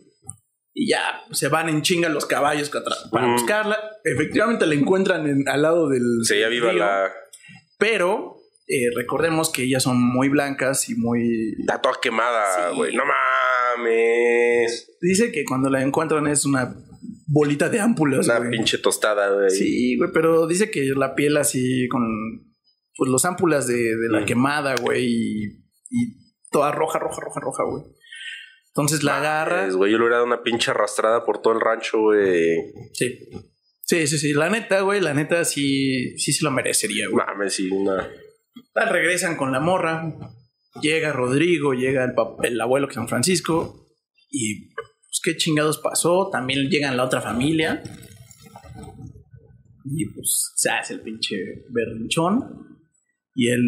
[0.80, 2.70] Y ya se van en chinga los caballos
[3.12, 3.78] para buscarla.
[4.04, 6.04] Efectivamente la encuentran en- al lado del.
[6.24, 7.12] Seguía viva río, la.
[7.80, 8.36] Pero
[8.68, 11.56] eh, recordemos que ellas son muy blancas y muy.
[11.60, 12.76] Está toda quemada, Sí.
[12.78, 12.96] güey.
[12.96, 13.04] No
[13.78, 14.98] mames.
[15.02, 16.76] Dice que cuando la encuentran es una
[17.28, 18.28] bolita de ámpulas.
[18.28, 19.50] Una pinche tostada, güey.
[19.50, 22.04] Sí, güey, pero dice que la piel así con
[22.96, 24.26] pues los ámpulas de, de la Mm.
[24.26, 25.44] quemada, güey, y,
[25.92, 26.18] y
[26.52, 27.84] toda roja, roja, roja, roja, güey.
[28.78, 29.72] Entonces la agarra.
[29.72, 29.92] Güey.
[29.92, 32.58] Yo le hubiera dado una pinche arrastrada por todo el rancho, güey.
[32.94, 33.28] Sí.
[33.82, 34.34] Sí, sí, sí.
[34.34, 37.26] La neta, güey, la neta sí, sí se lo merecería, güey.
[37.26, 38.08] Mames, sí, una.
[38.74, 40.14] Tal, regresan con la morra.
[40.80, 42.14] Llega Rodrigo, llega el,
[42.44, 43.88] el abuelo que es San Francisco.
[44.30, 46.30] Y pues qué chingados pasó.
[46.32, 47.82] También llegan la otra familia.
[49.86, 51.36] Y pues se hace el pinche
[51.72, 52.44] berrinchón.
[53.34, 53.64] Y el.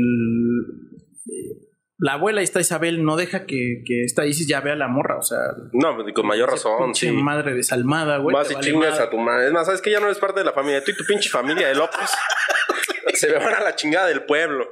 [1.26, 1.68] eh,
[2.01, 5.17] La abuela, esta Isabel, no deja que, que esta Isis ya vea a la morra.
[5.17, 5.38] O sea,
[5.73, 7.12] No, pues, con mayor razón, sí.
[7.12, 8.33] madre desalmada, güey.
[8.33, 9.03] Vas y vale chingas madre.
[9.03, 9.47] a tu madre.
[9.47, 10.81] Es más, sabes que ya no eres parte de la familia.
[10.83, 11.99] Tú y tu pinche familia de locos.
[13.15, 14.65] Se me van a la chingada del pueblo.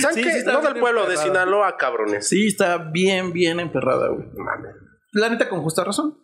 [0.00, 0.30] ¿Saben Sí, qué?
[0.32, 1.16] sí está no del pueblo, de.
[1.16, 2.28] Sinaloa, cabrones.
[2.28, 4.26] Sí, está bien, bien emperrada, güey.
[4.36, 4.76] Mames.
[5.12, 6.16] La neta, con justa razón.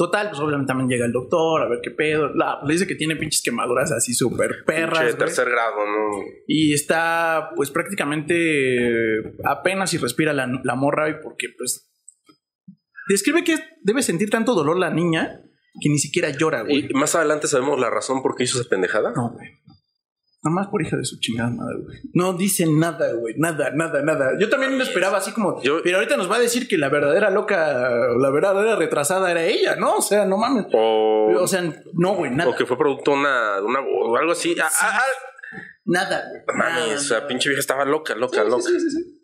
[0.00, 2.32] Total, pues obviamente también llega el doctor a ver qué pedo.
[2.34, 5.00] La, le dice que tiene pinches quemaduras así súper perras.
[5.00, 5.18] Pinche güey.
[5.18, 6.24] tercer grado, ¿no?
[6.46, 11.92] Y está, pues prácticamente apenas si respira la, la morra, y porque pues.
[13.10, 15.42] Describe que debe sentir tanto dolor la niña
[15.82, 16.86] que ni siquiera llora, güey.
[16.88, 19.12] Y más adelante sabemos la razón por qué hizo esa pendejada.
[19.14, 19.48] No, güey.
[20.42, 21.98] Nada más por hija de su chingada madre, güey.
[22.14, 23.34] No dice nada, güey.
[23.36, 24.30] Nada, nada, nada.
[24.40, 25.62] Yo también me esperaba así como.
[25.62, 29.44] Yo- pero ahorita nos va a decir que la verdadera loca, la verdadera retrasada era
[29.44, 29.96] ella, ¿no?
[29.96, 30.64] O sea, no mames.
[30.72, 32.48] O, O sea, no, güey, nada.
[32.50, 34.56] o que fue producto de una, una o algo así.
[34.58, 36.42] Ah, ah, ah, Nada, güey.
[36.46, 38.62] no mames, sea, pinche vieja estaba loca, loca, Sí, loca.
[38.62, 39.20] sí.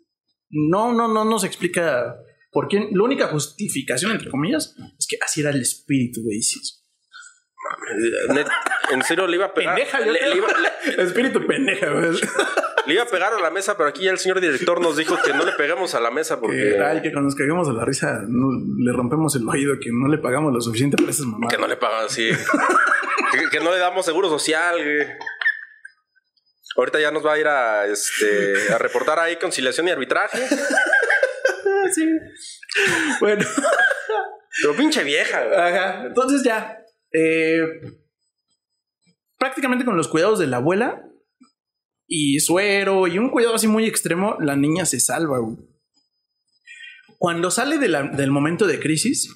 [0.49, 2.15] No, no, no nos explica
[2.51, 2.89] por qué.
[2.93, 6.83] La única justificación, entre comillas, es que así era el espíritu de Isis.
[8.29, 8.47] Net-
[8.91, 9.75] en serio le iba a pegar.
[9.75, 10.29] Pendeja, le, creo.
[10.29, 12.11] le iba, le- El espíritu pendeja, güey.
[12.85, 15.17] le iba a pegar a la mesa, pero aquí ya el señor director nos dijo
[15.23, 16.57] que no le peguemos a la mesa porque.
[16.75, 18.47] Que, ay, que cuando nos caguemos de la risa no,
[18.77, 21.53] le rompemos el oído, que no le pagamos lo suficiente por esas mamadas.
[21.55, 25.07] Que no le pagan que, que no le damos seguro social, güey.
[26.77, 30.37] Ahorita ya nos va a ir a este a reportar ahí conciliación y arbitraje.
[31.93, 32.05] Sí.
[33.19, 33.45] Bueno,
[34.61, 35.59] Pero pinche vieja, güey.
[35.59, 36.03] ajá.
[36.05, 36.77] Entonces ya.
[37.11, 37.59] eh,
[39.37, 41.03] prácticamente con los cuidados de la abuela
[42.07, 45.57] y suero y un cuidado así muy extremo, la niña se salva, güey.
[47.17, 49.29] Cuando sale del momento de crisis,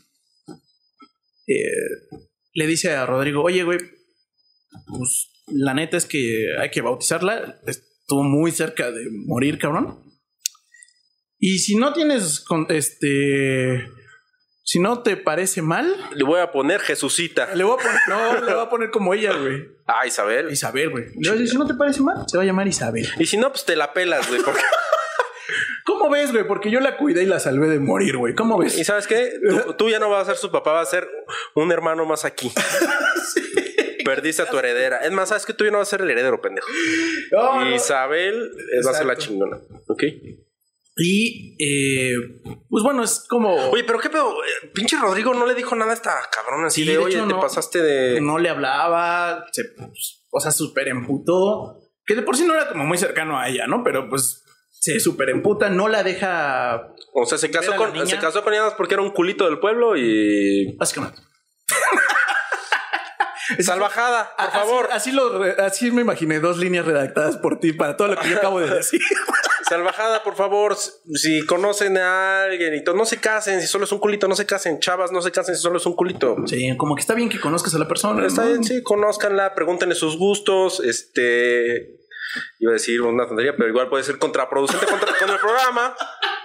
[1.47, 2.17] eh,
[2.53, 3.79] le dice a Rodrigo, oye, güey,
[4.87, 7.59] pues la neta es que hay que bautizarla.
[7.65, 10.03] Estuvo muy cerca de morir, cabrón.
[11.39, 13.87] Y si no tienes, este,
[14.63, 17.53] si no te parece mal, Le voy a poner Jesucita.
[17.55, 19.65] le voy a poner, no, le voy a poner como ella, güey.
[19.87, 20.51] Ah, Isabel.
[20.51, 21.05] Isabel, güey.
[21.47, 23.07] Si no te parece mal, se va a llamar Isabel.
[23.19, 24.41] Y si no, pues te la pelas, güey.
[24.41, 24.61] porque-
[25.85, 26.47] ¿Cómo ves, güey?
[26.47, 28.33] Porque yo la cuidé y la salvé de morir, güey.
[28.35, 28.77] ¿Cómo ves?
[28.77, 29.33] ¿Y sabes qué?
[29.65, 31.09] Tú, tú ya no vas a ser su papá, vas a ser
[31.55, 32.51] un hermano más aquí.
[34.05, 34.97] Perdiste a tu heredera.
[34.99, 36.67] Es más, ¿sabes que Tú ya no vas a ser el heredero, pendejo.
[37.31, 37.69] No.
[37.75, 38.51] Isabel
[38.85, 39.57] va a ser la chingona.
[39.87, 40.03] ¿Ok?
[40.97, 42.13] Y, eh,
[42.69, 43.53] pues bueno, es como...
[43.69, 44.31] Oye, pero qué pedo.
[44.43, 47.15] Eh, Pinche Rodrigo no le dijo nada a esta cabrona así Sí, de, de oye,
[47.17, 47.39] hecho, te no.
[47.39, 48.19] pasaste de.
[48.21, 51.77] no le hablaba, se, pues, o sea, súper emputó.
[52.05, 53.83] Que de por sí no era como muy cercano a ella, ¿no?
[53.83, 56.93] Pero pues se súper emputa, no la deja.
[57.13, 58.05] O sea, se casó con, niña.
[58.05, 60.75] se casó con ella porque era un culito del pueblo y.
[60.77, 61.21] Básicamente.
[63.59, 64.89] Salvajada, por Así- favor.
[64.91, 68.37] Así, lo, así me imaginé dos líneas redactadas por ti para todo lo que yo
[68.37, 69.01] acabo de decir.
[69.71, 70.75] Salvajada, por favor.
[70.75, 73.61] Si conocen a alguien y todo, no se casen.
[73.61, 74.81] Si solo es un culito, no se casen.
[74.81, 76.35] Chavas, no se casen si solo es un culito.
[76.45, 78.27] Sí, como que está bien que conozcas a la persona.
[78.27, 78.49] Está ¿no?
[78.49, 80.81] bien, sí, conózcanla, pregúntenle sus gustos.
[80.81, 82.01] Este.
[82.59, 85.95] Iba a decir una tontería, pero igual puede ser contraproducente contra, con el programa.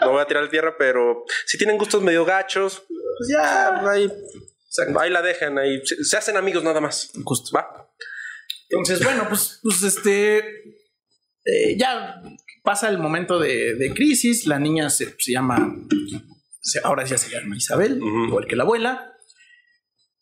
[0.02, 4.08] No voy a tirar tierra, pero si tienen gustos medio gachos, pues ya, ahí,
[5.00, 7.10] ahí la dejan, ahí se, se hacen amigos nada más.
[7.24, 7.50] Justo.
[7.56, 7.90] Va.
[8.70, 10.38] Entonces, bueno, pues, pues este.
[11.44, 12.22] eh, ya
[12.66, 14.46] pasa el momento de, de crisis.
[14.46, 15.74] La niña se, se llama.
[16.84, 19.12] ahora ya se llama Isabel, igual que la abuela.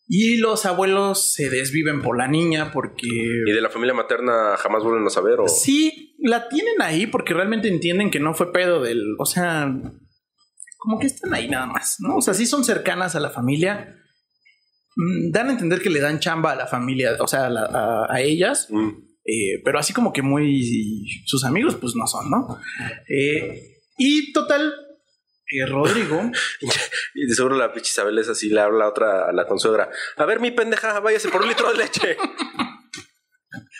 [0.07, 3.07] Y los abuelos se desviven por la niña porque.
[3.07, 5.39] Y de la familia materna jamás vuelven a saber.
[5.39, 5.47] O...
[5.47, 9.01] Sí, la tienen ahí porque realmente entienden que no fue pedo del.
[9.17, 9.67] O sea.
[10.77, 12.17] como que están ahí nada más, ¿no?
[12.17, 13.95] O sea, sí son cercanas a la familia.
[14.95, 17.65] Mm, Dan a entender que le dan chamba a la familia, o sea, a, la-
[17.65, 18.91] a- a ellas, Mm.
[19.25, 22.59] Eh, pero así como que muy sus amigos, pues no son, ¿no?
[23.09, 24.73] Eh, y total,
[25.51, 26.21] eh, Rodrigo,
[27.15, 29.89] Y de seguro la pinche Isabel es así, le habla a otra, a la consuegra.
[30.17, 32.17] A ver, mi pendeja, váyase por un litro de leche.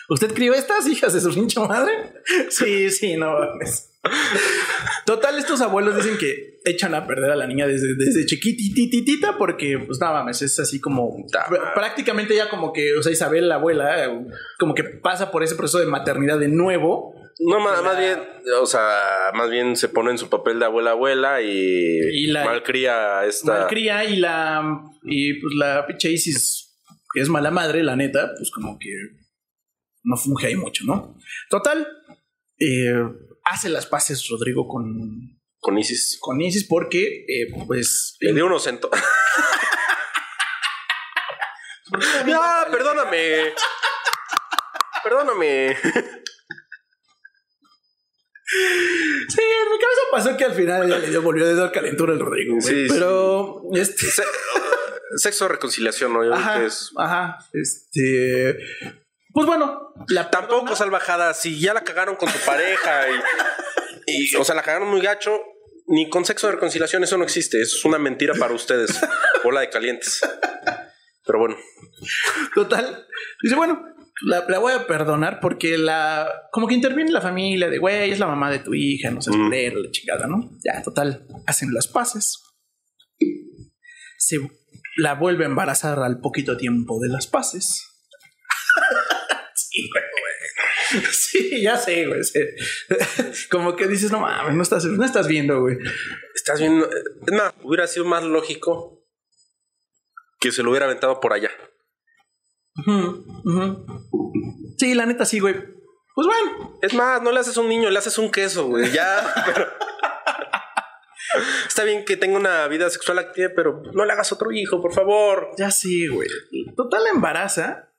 [0.08, 1.92] ¿usted crió estas hijas de su pinche madre?
[2.50, 3.90] Sí, sí, no mames.
[5.04, 9.78] Total, estos abuelos dicen que echan a perder a la niña desde, desde chiquitititita porque,
[9.78, 13.54] pues nada mames, es así como pr- prácticamente ya como que, o sea, Isabel, la
[13.56, 14.10] abuela,
[14.58, 17.14] como que pasa por ese proceso de maternidad de nuevo.
[17.38, 18.18] No, más, más bien,
[18.60, 18.80] o sea,
[19.34, 23.58] más bien se pone en su papel de abuela abuela y, Y la- malcría esta.
[23.60, 26.76] Malcría y la, y pues la pinche Isis,
[27.14, 28.88] que es mala madre, la neta, pues como que
[30.02, 31.16] no funge ahí mucho, ¿no?
[31.50, 31.86] Total,
[32.58, 32.94] eh,
[33.46, 36.18] hace las paces Rodrigo con, Con Isis.
[36.20, 38.16] con Isis porque, eh, pues...
[38.20, 38.90] Le dio unos centos.
[42.26, 43.54] ya, perdóname.
[45.04, 45.76] Perdóname.
[49.28, 52.12] Sí, en mi cabeza pasó que al final ya le dio, volvió de dar calentura
[52.12, 52.62] al Rodrigo, güey.
[52.66, 52.92] Sí, sí.
[52.94, 54.06] Pero, este...
[54.06, 54.22] Se-
[55.18, 56.22] sexo reconciliación, ¿no?
[56.24, 56.90] Yo creo Ajá, que es.
[56.96, 58.58] ajá, este...
[59.36, 60.76] Pues bueno, la Tampoco perdona.
[60.76, 63.02] salvajada, si ya la cagaron con su pareja
[64.06, 65.38] y, y, o sea, la cagaron muy gacho,
[65.88, 68.98] ni con sexo de reconciliación eso no existe, eso es una mentira para ustedes,
[69.44, 70.20] bola de calientes.
[71.26, 71.54] Pero bueno,
[72.54, 73.06] Total.
[73.42, 73.84] Dice, bueno,
[74.22, 76.48] la, la voy a perdonar porque la.
[76.50, 79.36] Como que interviene la familia de, güey, es la mamá de tu hija, no seas
[79.36, 79.50] Mm.
[79.50, 80.50] la chingada, ¿no?
[80.64, 81.26] Ya, total.
[81.46, 82.42] Hacen las paces.
[84.16, 84.38] Se
[84.96, 87.92] la vuelve a embarazar al poquito tiempo de las paces.
[91.10, 92.20] sí, ya sé, güey.
[93.50, 95.76] Como que dices, no mames, no estás, no estás viendo, güey.
[96.34, 99.04] estás viendo, es más, hubiera sido más lógico
[100.38, 101.50] que se lo hubiera aventado por allá.
[104.78, 105.54] Sí, la neta sí, güey.
[106.14, 109.34] Pues bueno, Es más, no le haces un niño, le haces un queso, güey, ya,
[109.46, 109.66] pero...
[111.68, 114.94] Está bien que tenga una vida sexual activa, pero no le hagas otro hijo, por
[114.94, 115.50] favor.
[115.58, 116.28] Ya sí, güey.
[116.74, 117.92] Total embaraza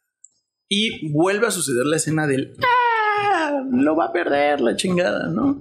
[0.69, 5.59] y vuelve a suceder la escena del "Ah, lo va a perder la chingada, ¿no?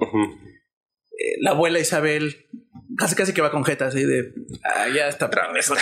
[1.18, 2.46] Eh, la abuela Isabel
[2.98, 4.32] casi casi que va con jeta así de
[4.64, 5.26] ah, ya está.
[5.26, 5.70] Otra vez.
[5.70, 5.80] Está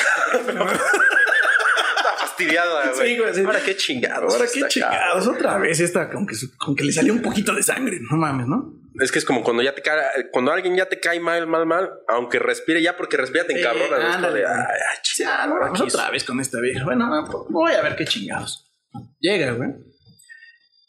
[2.18, 3.08] fastidiada, güey.
[3.08, 3.40] Sí, güey, sí.
[3.44, 4.34] Ahora qué chingados.
[4.34, 8.16] Ahora qué chingados, otra vez esta, con que, le salió un poquito de sangre, no
[8.16, 8.74] mames, ¿no?
[9.00, 11.66] Es que es como cuando ya te cae, cuando alguien ya te cae mal, mal,
[11.66, 13.96] mal, aunque respire ya porque respira te encabrona.
[13.96, 14.54] como ándale, de, ay,
[15.02, 16.84] Sí, no, otra vez con esta vieja.
[16.84, 18.73] Bueno, no, voy a ver qué chingados.
[19.20, 19.70] Llega, güey.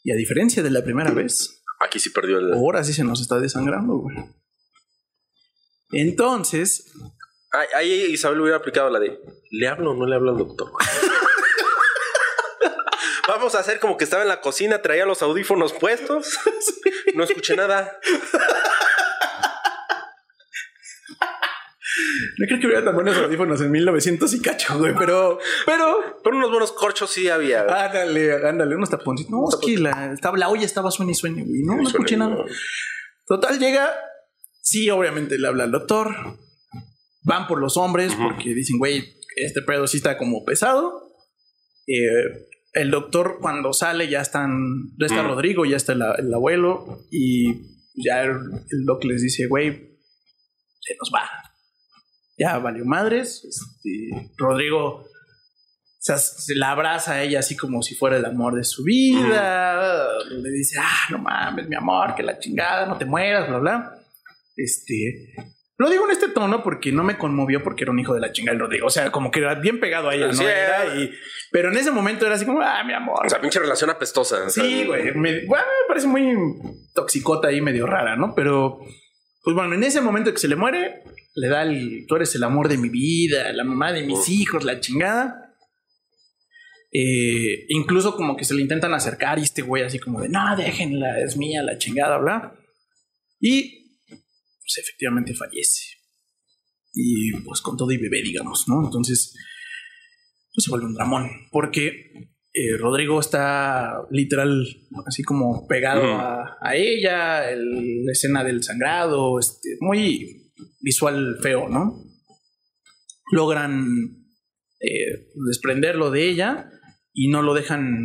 [0.03, 2.53] Y a diferencia de la primera vez, Aquí sí perdió el.
[2.53, 4.15] ahora sí se nos está desangrando, güey.
[5.91, 6.91] Entonces,
[7.73, 9.17] Ahí Isabel hubiera aplicado la de
[9.51, 10.71] ¿le hablo o no le hablo al doctor?
[13.27, 16.37] Vamos a hacer como que estaba en la cocina, traía los audífonos puestos.
[17.13, 17.97] No escuché nada.
[22.37, 26.37] No creo que hubiera tan buenos audífonos en 1900 y cacho, güey, pero, pero, Pero
[26.37, 27.63] unos buenos corchos sí había.
[27.63, 27.75] güey.
[27.75, 29.31] ándale, ándale, unos taponcitos.
[29.31, 32.43] No, es que la, estaba, la olla estaba suene y suene, güey, no, escuché nada.
[33.25, 33.93] Total, llega,
[34.61, 36.15] sí, obviamente le habla al doctor.
[37.23, 41.11] Van por los hombres porque dicen, güey, este pedo sí está como pesado.
[41.87, 44.51] Eh, el doctor cuando sale ya están,
[44.99, 45.23] ya está.
[45.23, 47.45] Rodrigo, ya está el, el abuelo y
[47.95, 49.97] ya el, el doc les dice, güey,
[50.81, 51.27] se nos va.
[52.37, 53.43] Ya valió madres.
[53.47, 55.05] Este, Rodrigo
[55.97, 58.83] o sea, se la abraza a ella así como si fuera el amor de su
[58.83, 60.07] vida.
[60.29, 63.91] Le dice, ah, no mames, mi amor, que la chingada, no te mueras, bla, bla.
[64.55, 65.33] Este.
[65.77, 68.31] Lo digo en este tono porque no me conmovió porque era un hijo de la
[68.31, 68.85] chingada el Rodrigo.
[68.85, 70.33] O sea, como que era bien pegado a ella, ¿no?
[70.33, 71.11] Sí, Era era- y-
[71.51, 73.25] pero en ese momento era así como, ah, mi amor.
[73.25, 74.47] O sea, pinche relación apestosa.
[74.51, 75.05] Sí, güey.
[75.15, 76.35] Me, bueno, me parece muy
[76.93, 78.33] toxicota y medio rara, ¿no?
[78.35, 78.77] Pero,
[79.45, 81.03] pues bueno, en ese momento que se le muere,
[81.35, 84.63] le da el, tú eres el amor de mi vida, la mamá de mis hijos,
[84.63, 85.55] la chingada.
[86.91, 90.57] Eh, incluso como que se le intentan acercar y este güey así como de, no,
[90.57, 92.55] déjenla, es mía, la chingada, bla.
[93.39, 95.99] Y, pues efectivamente fallece.
[96.91, 98.83] Y pues con todo y bebé, digamos, ¿no?
[98.83, 99.31] Entonces,
[100.55, 104.65] pues se vuelve un dramón, porque eh, Rodrigo está literal
[105.05, 111.67] así como pegado a, a ella, el- la escena del sangrado, este, muy visual feo,
[111.67, 112.01] ¿no?
[113.31, 113.85] Logran
[114.79, 116.69] eh, desprenderlo de ella
[117.13, 118.03] y no lo dejan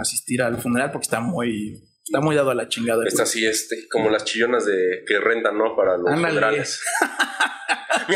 [0.00, 3.04] asistir al funeral porque está muy, está muy dado a la chingada.
[3.06, 5.74] Está así, este, como las chillonas de que rentan, ¿no?
[5.76, 6.80] Para los funerales.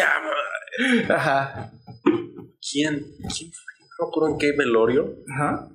[1.09, 1.73] Ajá.
[2.05, 3.01] ¿Quién?
[3.37, 3.75] ¿Quién fue?
[4.01, 5.15] No acuerdo en qué velorio.
[5.35, 5.69] Ajá.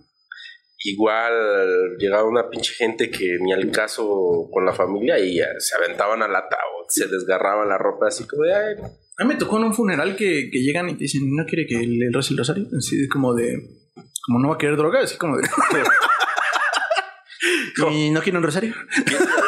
[0.82, 5.76] Igual llegaba una pinche gente que ni al caso con la familia y eh, se
[5.76, 8.76] aventaban al ataúd, se desgarraban la ropa así como de, ay,
[9.18, 11.68] A mí me tocó en un funeral que, que llegan y te dicen, ¿no quiere
[11.68, 12.66] que le rece el rosario?
[12.78, 13.58] Así como de,
[14.26, 15.44] como no va a querer droga, así como de...
[17.92, 18.74] ¿Y no quiere un rosario?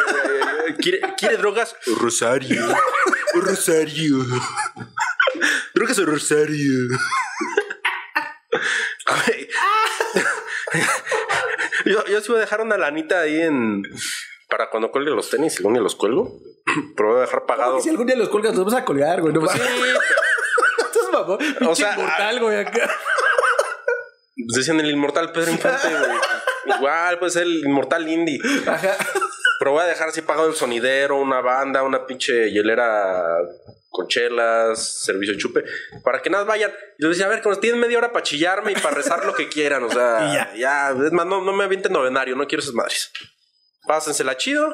[0.79, 1.75] ¿Quiere, ¿Quiere drogas?
[1.99, 2.61] Rosario.
[3.33, 4.25] Rosario.
[5.73, 6.97] Drogas o Rosario.
[9.05, 9.47] Ay.
[11.85, 13.83] Yo, yo sí voy a dejar una lanita ahí en.
[14.49, 16.37] Para cuando cuelgue los tenis, algún día los cuelgo.
[16.95, 17.79] Pero voy a dejar pagado.
[17.79, 19.33] Si algún día los colgas, los vas a colgar, güey.
[19.33, 19.59] No Sí,
[20.77, 21.39] Estás mamón.
[21.67, 22.89] O sea, mortal, güey, acá.
[24.35, 26.77] pues decían el inmortal Pedro Infante, güey.
[26.77, 28.39] Igual puede ser el inmortal Indy.
[28.67, 28.97] Ajá.
[29.59, 33.23] Pero voy a dejar así pagado el sonidero, una banda, una pinche hielera
[34.01, 35.63] con chelas, servicio de chupe,
[36.03, 36.71] para que nada vayan.
[36.97, 39.35] Y yo decía, a ver, que tienen media hora para chillarme y para rezar lo
[39.35, 39.83] que quieran.
[39.83, 40.53] O sea, ya.
[40.55, 40.91] ya.
[41.05, 43.11] es más, no, no me avienten novenario, no quiero esas madres.
[43.85, 44.73] Pásensela chido,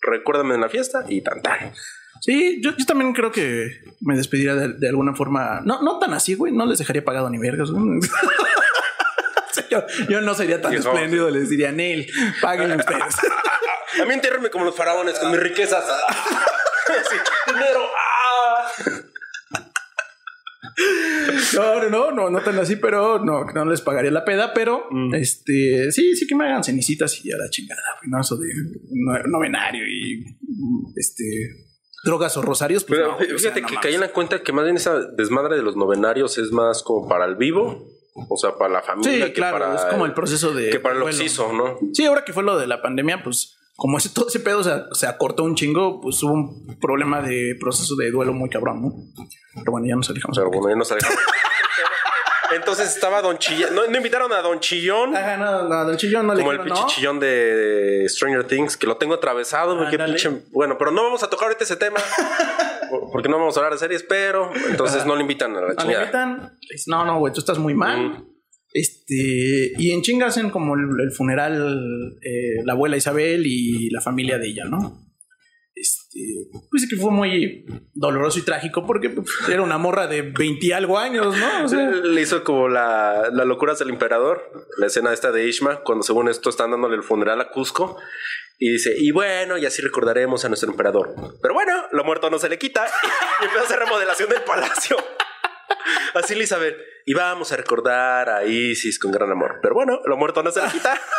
[0.00, 1.72] recuérdame en la fiesta y tan tan.
[2.20, 5.60] Sí, yo, yo también creo que me despediría de, de alguna forma.
[5.64, 6.52] No, no tan así, güey.
[6.52, 7.70] No les dejaría pagado ni vergas,
[9.70, 10.88] yo, yo no sería tan Hijo.
[10.88, 11.30] espléndido.
[11.30, 13.16] Les diría, Neil, paguen ustedes.
[14.00, 14.14] A mí
[14.50, 15.84] como los faraones con mis riquezas.
[16.86, 17.16] Sí,
[17.52, 17.90] dinero.
[21.54, 25.14] No, no, no, no, tan así, pero no, no les pagaría la peda, pero Mm.
[25.14, 28.48] este, sí, sí que me hagan cenicitas y a la chingada, no eso de
[28.90, 30.24] no- novenario y
[30.96, 31.24] este
[32.04, 34.08] drogas o rosarios, pues Pero no, güey, o sea, fíjate no que caí en la
[34.12, 37.86] cuenta que más bien esa desmadre de los novenarios es más como para el vivo,
[38.28, 39.12] o sea, para la familia.
[39.12, 41.16] Sí, que claro, para es como el proceso de Que para el duelo.
[41.16, 41.78] oxiso, ¿no?
[41.92, 44.70] Sí, ahora que fue lo de la pandemia, pues como ese, todo ese pedo se,
[44.92, 48.92] se acortó un chingo, pues hubo un problema de proceso de duelo muy cabrón, ¿no?
[49.56, 50.38] Pero bueno, ya nos alejamos.
[50.38, 51.18] Pero bueno, ya nos alejamos.
[52.54, 53.74] Entonces estaba Don Chillón.
[53.74, 55.16] No, no invitaron a Don Chillón.
[55.16, 56.86] Ajá, no, no, Don Chillón no le Como el pinche ¿no?
[56.86, 59.76] chillón de Stranger Things, que lo tengo atravesado.
[59.90, 60.30] Pinche.
[60.52, 61.98] Bueno, pero no vamos a tocar ahorita ese tema.
[63.12, 65.68] porque no vamos a hablar de series, pero entonces no le invitan a la No
[65.70, 66.02] le chingada.
[66.02, 68.10] invitan, no, no, güey, tú estás muy mal.
[68.10, 68.31] Mm.
[68.72, 74.38] Este, y en chinga hacen como el, funeral, eh, la abuela Isabel y la familia
[74.38, 75.02] de ella, ¿no?
[75.74, 76.20] Este,
[76.70, 77.64] pues que fue muy
[77.94, 81.64] doloroso y trágico porque pues, era una morra de 20 y algo años, ¿no?
[81.64, 84.42] O Le hizo como la, la locura del emperador,
[84.78, 87.98] la escena esta de Ishma, cuando según esto están dándole el funeral a Cusco.
[88.58, 91.14] Y dice, y bueno, y así recordaremos a nuestro emperador.
[91.42, 92.86] Pero bueno, lo muerto no se le quita.
[93.40, 94.96] Y empieza a hacer remodelación del palacio.
[96.14, 96.76] Así Elizabeth.
[97.04, 99.58] Y vamos a recordar a Isis con gran amor.
[99.62, 100.98] Pero bueno, lo muerto no se le quita.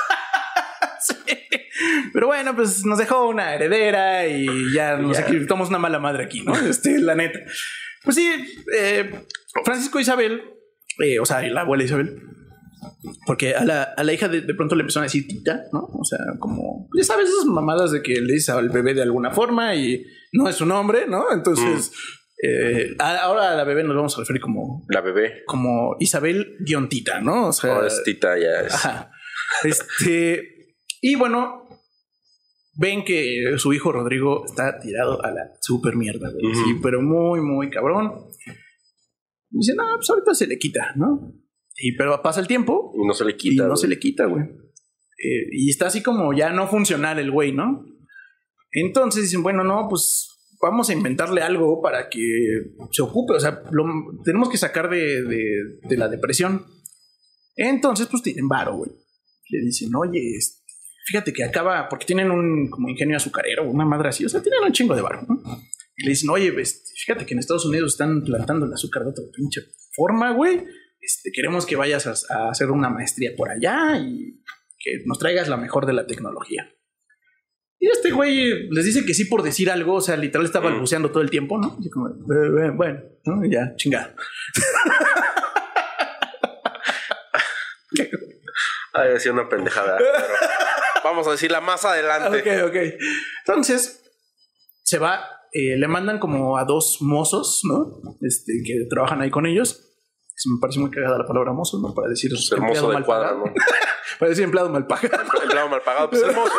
[2.13, 6.41] Pero bueno, pues nos dejó una heredera y ya nos quitamos una mala madre aquí,
[6.41, 6.55] ¿no?
[6.55, 7.39] Este, la neta.
[8.03, 8.29] Pues sí,
[8.77, 9.25] eh,
[9.63, 10.43] Francisco Isabel,
[10.99, 12.21] eh, o sea, la abuela Isabel,
[13.25, 15.79] porque a la, a la hija de, de pronto le empezaron a decir tita, ¿no?
[15.79, 19.31] O sea, como, ya sabes, esas mamadas de que le dices al bebé de alguna
[19.31, 21.31] forma y no es su nombre, ¿no?
[21.31, 21.91] Entonces,
[22.43, 25.43] eh, ahora a la bebé nos vamos a referir como, La bebé.
[25.45, 27.47] como Isabel guion tita, ¿no?
[27.47, 28.73] O sea, Ahora es Tita, ya es.
[28.73, 29.11] Ajá.
[29.63, 31.67] Este, y bueno,
[32.75, 36.55] ven que su hijo Rodrigo está tirado a la super mierda, güey.
[36.55, 38.13] Sí, pero muy, muy cabrón.
[39.49, 41.33] Dice, no, pues ahorita se le quita, ¿no?
[41.75, 43.63] Y pero pasa el tiempo Y no se le y quita.
[43.63, 43.81] no güey.
[43.81, 44.43] se le quita, güey.
[44.43, 47.85] Eh, y está así como ya no funcional el güey, ¿no?
[48.71, 50.32] Entonces dicen, bueno, no, pues
[50.63, 52.21] vamos a inventarle algo para que
[52.91, 53.33] se ocupe.
[53.33, 53.83] O sea, lo
[54.23, 56.65] tenemos que sacar de, de- la depresión.
[57.55, 58.91] Entonces, pues tienen varo, güey.
[59.49, 60.21] Le dicen, oye,
[61.05, 64.61] fíjate que acaba, porque tienen un como ingenio azucarero, una madre así, o sea, tienen
[64.65, 65.21] un chingo de varo.
[65.95, 69.23] Y le dicen, oye, fíjate que en Estados Unidos están plantando el azúcar de otra
[69.35, 69.61] pinche
[69.95, 70.63] forma, güey.
[70.99, 74.41] Este, queremos que vayas a hacer una maestría por allá y
[74.79, 76.67] que nos traigas la mejor de la tecnología.
[77.83, 80.63] Y este güey les dice que sí por decir algo, o sea, literal está Mm.
[80.63, 81.75] balbuceando todo el tiempo, ¿no?
[81.77, 83.43] Así como, "Eh, eh, bueno, ¿no?
[83.43, 84.15] Y ya, chingada.
[88.93, 89.97] Ay, decía una pendejada.
[89.97, 90.11] pero
[91.03, 92.39] vamos a decirla más adelante.
[92.39, 92.75] Ok, ok.
[93.45, 94.01] Entonces,
[94.83, 97.99] se va, eh, le mandan como a dos mozos, ¿no?
[98.21, 99.89] Este, que trabajan ahí con ellos.
[100.35, 101.93] Se me parece muy cagada la palabra mozo, ¿no?
[101.93, 103.45] Para decir el mozo de mal cuadra, pagado.
[103.47, 103.53] ¿no?
[104.19, 105.23] Para decir empleado mal pagado.
[105.43, 106.53] Empleado mal pagado, pues el mozo.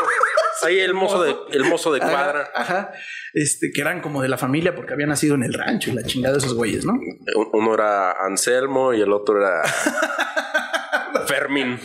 [0.64, 2.50] Ahí el mozo de, el mozo de cuadra.
[2.54, 2.92] Ajá.
[3.32, 6.04] Este, que eran como de la familia porque habían nacido en el rancho y la
[6.04, 6.94] chingada de esos güeyes, ¿no?
[7.52, 9.62] Uno era Anselmo y el otro era
[11.26, 11.78] Fermín.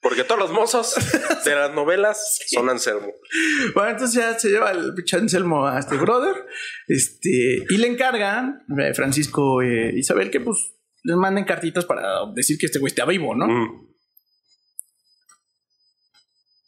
[0.00, 0.94] porque todos los mozos
[1.44, 3.12] de las novelas son Anselmo.
[3.74, 6.34] Bueno, entonces ya se lleva el pinche Anselmo a este brother.
[6.86, 10.74] Este, y le encargan eh, Francisco e Isabel que pues
[11.04, 12.02] les manden cartitas para
[12.34, 13.46] decir que este güey está vivo, ¿no?
[13.46, 13.92] Mm.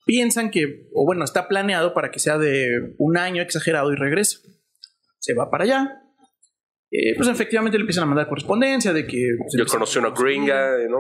[0.05, 4.39] Piensan que, o bueno, está planeado para que sea de un año exagerado y regrese.
[5.19, 6.03] Se va para allá.
[6.91, 9.31] Eh, pues efectivamente le empiezan a mandar correspondencia de que...
[9.39, 10.99] pues, Yo conocí una gringa, ¿no?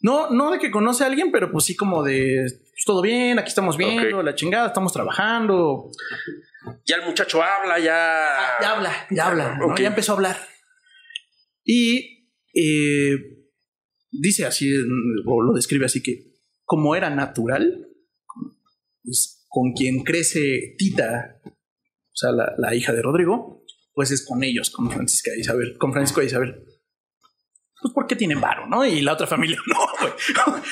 [0.00, 2.46] No, no de que conoce a alguien, pero pues sí como de
[2.76, 5.90] pues, todo bien, aquí estamos viendo, la chingada, estamos trabajando.
[6.84, 8.26] Ya el muchacho habla, ya.
[8.28, 9.76] Ah, ya habla, ya habla, ¿no?
[9.76, 10.36] Ya empezó a hablar.
[11.64, 13.16] Y eh,
[14.10, 14.72] dice así,
[15.26, 16.34] o lo describe así que,
[16.64, 17.85] como era natural,
[19.06, 24.44] pues, con quien crece Tita, o sea, la, la hija de Rodrigo, pues es con
[24.44, 26.66] ellos, con Francisca e Isabel, con Francisco e Isabel.
[27.80, 28.84] Pues porque tienen varo, ¿no?
[28.84, 30.12] Y la otra familia no, güey.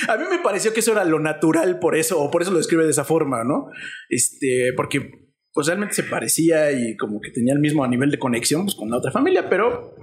[0.09, 2.59] A mí me pareció que eso era lo natural por eso, o por eso lo
[2.59, 3.68] describe de esa forma, ¿no?
[4.09, 5.11] Este, porque
[5.53, 8.91] pues realmente se parecía y como que tenía el mismo nivel de conexión pues, con
[8.91, 9.95] la otra familia, pero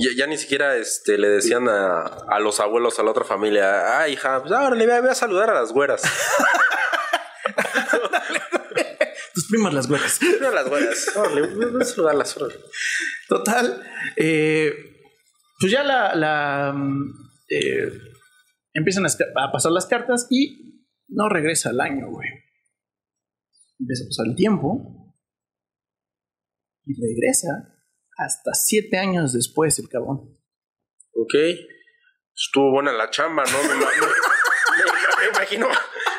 [0.00, 3.98] Ya, ya ni siquiera este, le decían a, a los abuelos, a la otra familia,
[3.98, 6.02] ah, hija, pues ahora le voy a, voy a saludar a las güeras.
[9.54, 10.20] primas las güeras.
[10.46, 11.16] a las güeras.
[11.16, 11.42] Órale,
[12.36, 12.54] a.
[13.28, 13.82] Total,
[14.16, 14.72] eh,
[15.60, 17.12] pues ya la, la, mm,
[17.48, 17.92] eh,
[18.72, 22.28] empiezan a, pasar las cartas y no regresa al año, güey.
[23.78, 25.14] Empieza a pasar el tiempo
[26.84, 27.48] y regresa
[28.16, 30.38] hasta siete años después el cabrón.
[31.12, 31.34] Ok.
[32.36, 33.58] Estuvo buena la chamba, ¿no?
[33.68, 35.68] Me imagino,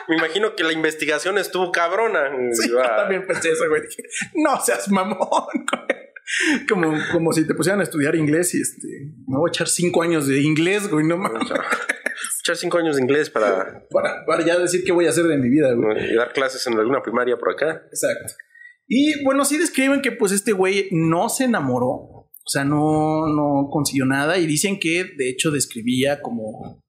[0.10, 2.30] me imagino que la investigación estuvo cabrona.
[2.52, 3.82] Sí, yo también pensé eso, güey.
[3.82, 4.04] Dije,
[4.36, 5.20] no seas mamón,
[5.54, 6.06] güey.
[6.68, 8.88] Como, como si te pusieran a estudiar inglés y este,
[9.28, 11.44] me voy a echar cinco años de inglés, güey, no mames.
[12.42, 15.38] Echar cinco años de inglés para Para, para ya decir qué voy a hacer de
[15.38, 15.98] mi vida, güey.
[15.98, 17.84] eh, dar clases en alguna primaria por acá.
[17.92, 18.34] Exacto.
[18.88, 23.68] Y bueno, sí describen que pues este güey no se enamoró, o sea, no, no
[23.72, 26.84] consiguió nada y dicen que de hecho describía como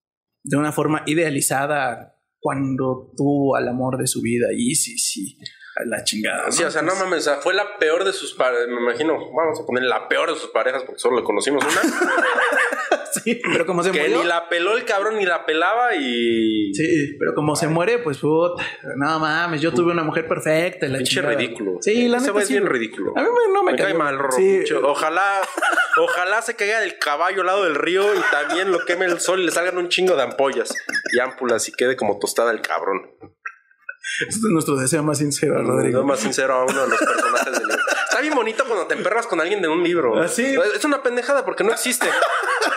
[0.44, 2.15] de una forma idealizada
[2.46, 4.46] cuando tuvo al amor de su vida.
[4.56, 5.36] Y sí, sí,
[5.76, 6.50] a la chingada.
[6.50, 9.14] Sí, o sea, no mames, o sea, fue la peor de sus parejas, me imagino,
[9.32, 11.82] vamos a poner la peor de sus parejas porque solo le conocimos una,
[13.24, 14.18] Sí, pero como se que murió.
[14.22, 16.72] ni la peló el cabrón ni la pelaba y...
[16.74, 18.62] Sí, pero como se muere, pues puta,
[18.96, 21.34] no mames, yo tuve una mujer perfecta y la Pinche chingada.
[21.34, 21.78] ridículo.
[21.80, 23.12] Sí, la Ese neta es sí, bien ridículo.
[23.16, 24.36] A mí me- no me, Me cae mal, Rorro.
[24.36, 25.40] Sí, Ojalá,
[25.98, 29.40] ojalá se caiga del caballo al lado del río y también lo queme el sol
[29.40, 30.74] y le salgan un chingo de ampollas
[31.12, 33.10] y ámpulas y quede como tostada el cabrón.
[34.20, 36.00] Este es nuestro deseo más sincero, Rodrigo.
[36.00, 37.82] No más sincero a uno de los personajes del libro.
[38.08, 40.18] Está bien bonito cuando te emperras con alguien de un libro.
[40.20, 40.54] Ah, sí.
[40.74, 42.06] Es una pendejada porque no existe.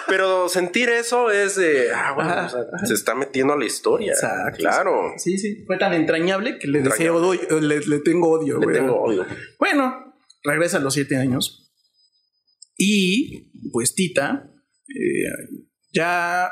[0.07, 1.91] Pero sentir eso es de.
[1.93, 4.13] Ah, bueno, Ajá, o sea, se está metiendo a la historia.
[4.13, 4.57] Exacto.
[4.57, 5.13] Claro.
[5.17, 5.63] Sí, sí.
[5.65, 7.47] Fue tan entrañable que le deseo Entrañable.
[7.47, 8.57] odio, le, le tengo odio.
[8.59, 8.75] Le güey.
[8.77, 9.25] tengo odio.
[9.59, 11.71] Bueno, regresa a los siete años.
[12.75, 14.51] Y pues Tita
[14.87, 15.23] eh,
[15.93, 16.49] ya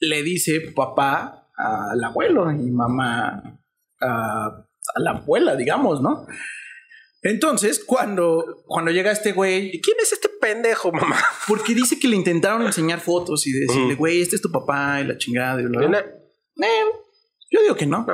[0.00, 3.60] le dice papá al abuelo y mamá
[4.00, 6.26] a, a la abuela, digamos, ¿no?
[7.22, 11.16] Entonces, cuando, cuando llega este güey, ¿Y quién es este pendejo, mamá?
[11.48, 15.04] porque dice que le intentaron enseñar fotos y decirle, güey, este es tu papá y
[15.04, 15.60] la chingada.
[15.60, 15.98] Y bla, bla, bla.
[16.68, 16.84] Eh,
[17.50, 18.06] yo digo que no.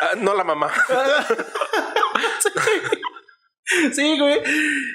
[0.00, 0.70] ah, no la mamá.
[3.92, 4.38] Sí, güey.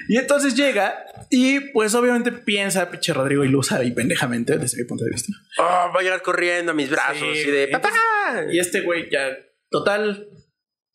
[0.08, 5.04] Y entonces llega y pues obviamente piensa, pinche Rodrigo Ilusa y pendejamente desde mi punto
[5.04, 5.32] de vista.
[5.58, 5.62] Oh,
[5.94, 7.90] va a llegar corriendo a mis brazos Sí, y de papá.
[8.50, 9.28] Y este güey ya,
[9.70, 10.28] total,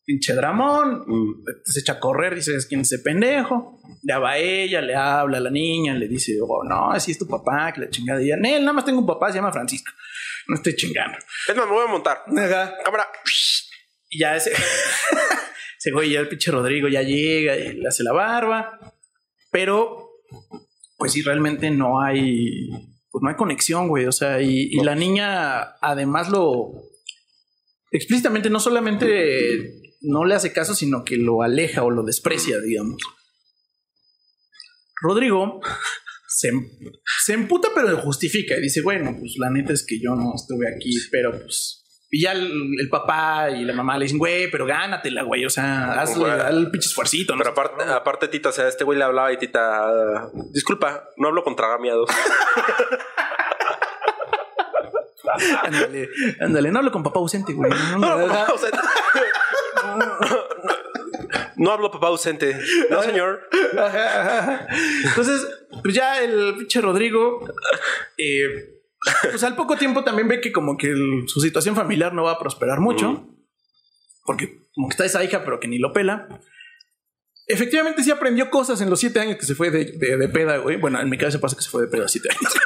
[0.05, 1.43] pinche dramón, Mm.
[1.63, 3.79] se echa a correr, dice, es quién es ese pendejo.
[4.03, 7.27] Ya va ella, le habla a la niña, le dice, oh, no, así es tu
[7.27, 8.21] papá, que la chingada.
[8.21, 9.91] Y Nel, nada más tengo un papá, se llama Francisco.
[10.47, 11.17] No estoy chingando.
[11.47, 12.23] Es más, me voy a montar.
[12.27, 12.75] Ajá.
[12.83, 13.07] Cámara.
[14.09, 14.51] Y ya ese,
[15.79, 18.79] ese güey, ya el pinche Rodrigo ya llega y le hace la barba.
[19.49, 20.09] Pero,
[20.97, 22.69] pues sí, realmente no hay,
[23.09, 24.05] pues no hay conexión, güey.
[24.05, 26.73] O sea, y, y la niña además lo
[27.91, 33.01] explícitamente no solamente no le hace caso, sino que lo aleja o lo desprecia, digamos.
[35.01, 35.61] Rodrigo
[36.27, 36.51] se,
[37.23, 40.67] se emputa, pero justifica y dice, bueno, pues la neta es que yo no estuve
[40.73, 41.78] aquí, pero pues...
[42.11, 45.45] Y ya el, el papá y la mamá le dicen, güey, pero gánatela, güey.
[45.45, 46.39] O sea, hazle Güey.
[46.39, 47.33] al pinche esfuercito.
[47.35, 47.39] ¿no?
[47.39, 51.43] Pero aparte, aparte, Tita, o sea, este güey le hablaba y Tita, disculpa, no hablo
[51.43, 52.09] con tragamiados.
[55.63, 56.71] Ándale, ándale.
[56.71, 57.71] No hablo con papá ausente, güey.
[57.99, 58.77] No, no, papá ausente.
[61.57, 62.57] No hablo papá ausente.
[62.89, 63.47] No, señor.
[65.05, 65.47] Entonces,
[65.83, 67.47] pues ya el pinche Rodrigo,
[68.17, 68.78] eh,
[69.31, 72.31] pues al poco tiempo también ve que como que el- su situación familiar no va
[72.33, 73.27] a prosperar mucho.
[74.25, 76.27] Porque como que está esa hija, pero que ni lo pela.
[77.47, 80.57] Efectivamente sí aprendió cosas en los siete años que se fue de, de, de peda,
[80.57, 80.77] güey.
[80.77, 82.53] Bueno, en mi cabeza pasa que se fue de peda siete años.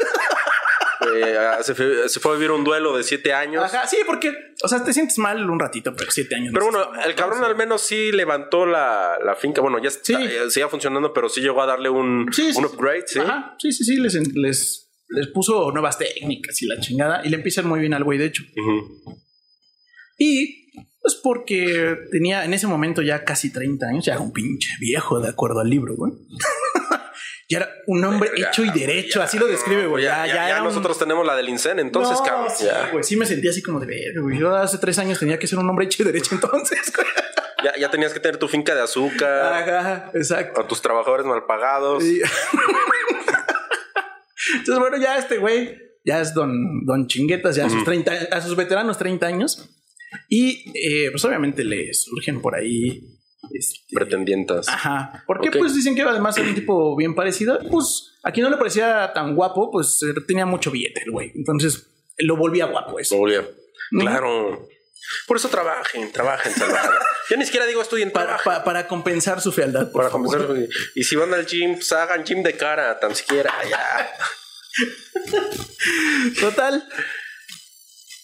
[1.16, 3.62] Eh, ah, se, fue, se fue a vivir un duelo de siete años.
[3.64, 6.52] Ajá, sí, porque, o sea, te sientes mal un ratito, pero siete años.
[6.54, 9.62] Pero no bueno, el cabrón al menos sí levantó la, la finca.
[9.62, 10.16] Bueno, ya está, Sí.
[10.18, 13.20] eh, seguía funcionando, pero sí llegó a darle un, Sí, sí, un upgrade, ¿sí?
[13.20, 17.22] Ajá, sí, sí, sí, les, les, les puso nuevas técnicas y la chingada.
[17.26, 18.44] Y le empiezan muy bien al güey, de hecho.
[18.56, 19.16] Ujú.
[20.18, 24.70] Y pues porque tenía en ese momento ya casi 30 años, ya era un pinche
[24.80, 26.14] viejo, de acuerdo al libro, güey.
[27.50, 30.04] ya era un hombre Ya, hecho y derecho, así lo describe, güey.
[30.06, 32.54] Ya, ya, ya un- nosotros tenemos la del INSEN, entonces, No, cabrón.
[32.56, 34.40] sí, ya, güey, sí me sentía así como de verga, güey.
[34.40, 37.08] Yo hace tres años tenía que ser un hombre hecho y derecho entonces, güey.
[37.66, 40.62] ya, ya tenías que tener tu finca de azúcar, Ajá, exacto.
[40.62, 42.02] a tus trabajadores mal pagados.
[42.04, 42.22] Sí.
[44.52, 45.76] Entonces, bueno, ya este güey
[46.06, 49.70] ya es don, don Chinguetas, ya a sus 30, a sus veteranos 30 años.
[50.30, 53.02] Y eh, pues obviamente le surgen por ahí.
[53.54, 54.68] este, Pretendientas.
[54.68, 55.24] Ajá.
[55.26, 55.58] Porque Ok.
[55.60, 57.60] pues dicen que además era un tipo bien parecido.
[57.72, 61.32] Pues a quien no le parecía tan guapo, pues tenía mucho billete el güey.
[61.36, 61.90] Entonces
[62.20, 63.18] lo volvía guapo eso.
[63.20, 63.48] Obvio.
[63.92, 64.68] Claro.
[65.28, 67.00] Por eso trabajen, trabajen, salvajada.
[67.30, 68.52] Yo ni siquiera digo estudien Para, trabajen.
[68.54, 69.92] pa- para compensar su fealdad.
[69.92, 70.48] por Para favor.
[70.48, 73.54] comenzar, y si van al gym, pues hagan gym de cara, tan siquiera.
[73.70, 74.12] Ya.
[76.40, 76.88] Total.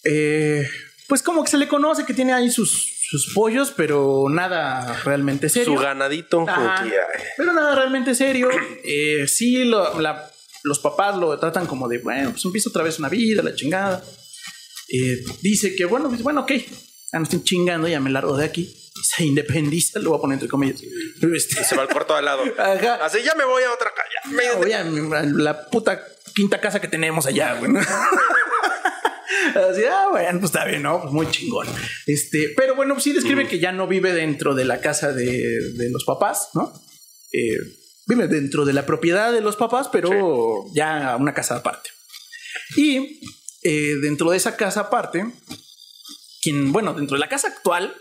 [0.04, 0.68] Eh,
[1.08, 2.72] pues como que se le conoce que tiene ahí sus,
[3.10, 5.74] sus pollos, pero nada realmente serio.
[5.74, 6.44] Su ganadito.
[6.48, 6.84] Ajá.
[7.36, 8.48] Pero nada realmente serio.
[8.84, 10.30] Eh, sí, lo- la-
[10.64, 14.02] los papás lo tratan como de, bueno, pues empieza otra vez una vida, la chingada.
[14.92, 18.44] Eh, dice que, bueno, pues, bueno, ok, ya no estoy chingando, ya me largo de
[18.44, 18.76] aquí.
[19.02, 20.82] Se independiza, lo voy a poner entre comillas.
[21.34, 22.42] Este, Se va al cuarto al lado.
[22.58, 22.96] Ajá.
[23.04, 24.34] Así ya me voy a otra calle.
[24.36, 24.84] Me- Oye, a
[25.22, 26.02] la puta
[26.34, 27.70] quinta casa que tenemos allá, güey.
[27.72, 27.80] ¿no?
[29.70, 31.00] Así, ah, bueno, pues está bien, ¿no?
[31.00, 31.66] Pues muy chingón.
[32.06, 35.26] Este, pero bueno, sí describe que ya no vive dentro de la casa de,
[35.74, 36.72] de los papás, ¿no?
[37.32, 37.56] Eh,
[38.06, 41.90] vive dentro de la propiedad de los papás, pero ya una casa aparte.
[42.76, 43.20] Y
[43.62, 45.24] eh, dentro de esa casa aparte,
[46.42, 47.94] quien, bueno, dentro de la casa actual,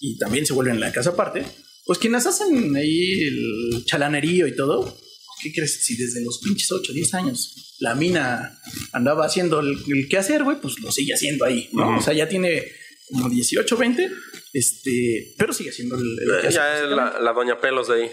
[0.00, 1.44] y también se vuelve en la casa aparte,
[1.84, 4.98] pues quienes hacen ahí el chalanerío y todo,
[5.42, 5.84] ¿qué crees?
[5.84, 8.58] Si desde los pinches 8, 10 años la mina
[8.92, 11.68] andaba haciendo el, el qué hacer, güey, pues lo sigue haciendo ahí.
[11.74, 12.62] O sea, ya tiene
[13.10, 14.10] como 18, 20,
[14.54, 18.10] este, pero sigue haciendo el, el quehacer, Ya es la, la doña pelos de ahí.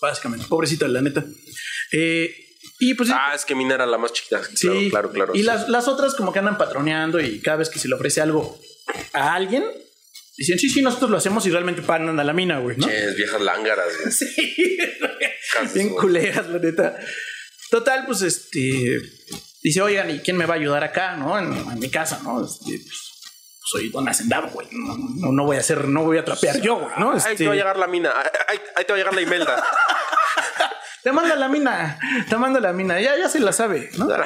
[0.00, 0.46] básicamente.
[0.48, 1.26] Pobrecita, la neta.
[1.92, 2.34] Eh,
[2.78, 4.42] y pues Ah, es que Mina era la más chiquita.
[4.54, 5.34] Sí, Claro, claro, claro.
[5.34, 5.44] Y sí.
[5.44, 8.58] las, las otras como que andan patroneando y cada vez que se le ofrece algo
[9.12, 9.64] a alguien,
[10.36, 12.86] dicen, sí, sí, nosotros lo hacemos y realmente paran a la mina, güey, ¿no?
[12.86, 13.86] Ches, viejas lángaras.
[14.00, 14.12] güey.
[14.12, 14.78] Sí,
[15.74, 16.98] bien culeras, la neta.
[17.70, 18.98] Total, pues este
[19.62, 21.38] dice, oigan, ¿y quién me va a ayudar acá, no?
[21.38, 22.44] En, en mi casa, ¿no?
[22.44, 23.00] Este, pues,
[23.64, 24.68] soy don hacendado, güey.
[24.72, 27.12] No, no, no voy a hacer, no voy a trapear yo, güey, ¿no?
[27.12, 28.12] Ahí Este, te va a llegar la mina.
[28.48, 29.64] Ahí- ahí te va a llegar la Imelda.
[31.06, 34.08] te manda la mina, te manda la mina, ya, ya se la sabe, ¿no?
[34.10, 34.24] Ya,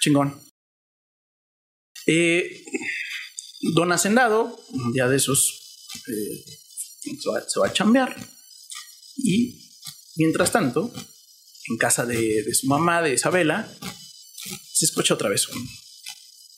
[0.00, 0.42] chingón.
[2.04, 2.64] Eh,
[3.74, 6.44] don Hacendado, un día de esos, eh,
[7.00, 8.16] se, va, se va a chambear.
[9.18, 9.70] Y
[10.16, 10.92] mientras tanto,
[11.68, 13.72] en casa de, de su mamá, de Isabela,
[14.72, 15.68] se escucha otra vez un-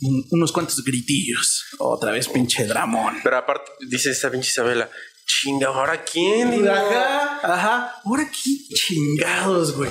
[0.01, 1.65] un- unos cuantos gritillos.
[1.79, 3.17] Otra vez, pinche dramón.
[3.23, 4.91] Pero aparte, dice esta pinche Isabela,
[5.27, 6.51] chinga, ¿ahora quién?
[6.51, 8.03] Digo, Ajá, ajá.
[8.05, 9.91] Ahora qué chingados, güey.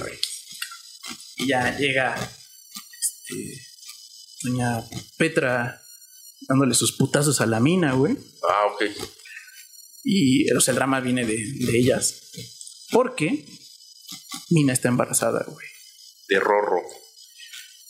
[1.38, 3.61] Y ya llega este,
[4.43, 4.84] doña
[5.17, 5.81] Petra
[6.47, 8.17] dándole sus putazos a la mina, güey.
[8.49, 8.84] Ah, ok.
[10.03, 12.21] Y o sea, el drama viene de, de ellas.
[12.91, 13.45] Porque
[14.49, 15.67] Mina está embarazada, güey.
[16.27, 16.81] De Rorro.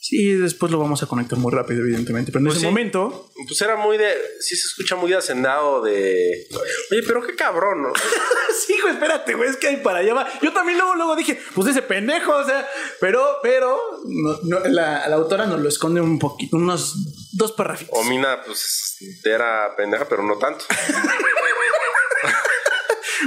[0.05, 2.29] Sí, después lo vamos a conectar muy rápido, evidentemente.
[2.29, 2.69] Pero en Pues ese sí.
[2.69, 4.13] momento, Pues era muy de.
[4.41, 6.45] Sí, se escucha muy de hacendado de.
[6.91, 7.93] Oye, pero qué cabrón, ¿no?
[8.67, 10.27] sí, güey, espérate, güey, es que ahí para allá va.
[10.41, 12.67] Yo también luego, luego dije, pues ese pendejo, o sea,
[12.99, 16.95] pero, pero, no- no, la, la autora nos lo esconde un poquito, unos
[17.31, 17.97] dos parrafitos.
[17.97, 20.65] O Mina, pues era pendeja, pero no tanto.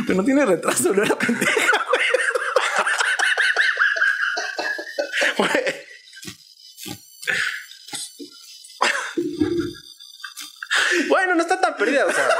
[0.06, 1.75] Pero no tiene retraso, no era pendeja.
[11.78, 12.28] Bueno, no tan perdida, o sea.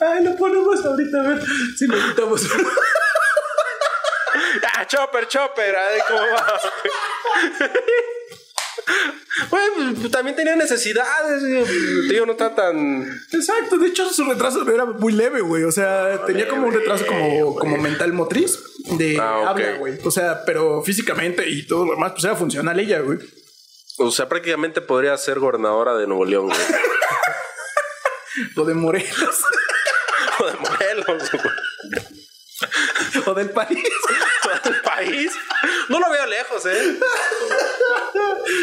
[0.00, 1.40] Ay, lo ponemos ahorita a ver
[1.76, 2.42] si lo quitamos.
[4.74, 5.76] ¡Ah, chopper, chopper!
[5.76, 6.60] Ay, ¿cómo va?
[9.50, 11.42] Güey, pues, también tenía necesidades.
[12.08, 13.02] Tío no está tan.
[13.32, 15.64] Exacto, de hecho su retraso era muy leve, güey.
[15.64, 18.58] O sea, tenía como un retraso como, como mental motriz
[18.98, 19.46] de Ah, ok.
[19.48, 19.98] habla, güey.
[20.04, 23.18] O sea, pero físicamente y todo lo demás, pues era funcional ella, güey.
[23.98, 26.58] O sea, prácticamente podría ser gobernadora de Nuevo León, güey.
[28.56, 29.40] O de Morelos,
[30.38, 33.24] O de Morelos, güey.
[33.26, 33.78] o del país.
[34.64, 35.32] del país.
[35.88, 36.98] No lo veo lejos, ¿eh?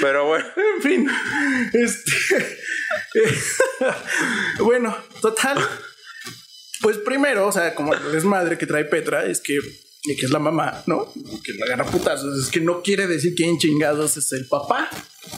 [0.02, 0.46] Pero bueno.
[0.56, 1.12] En fin,
[1.74, 2.58] este.
[4.60, 5.64] bueno, total.
[6.82, 9.60] Pues primero, o sea, como el desmadre que trae Petra es que,
[10.04, 11.12] que es la mamá, ¿no?
[11.44, 12.44] Que la agarra putazos.
[12.44, 14.90] Es que no quiere decir quién chingados es el papá,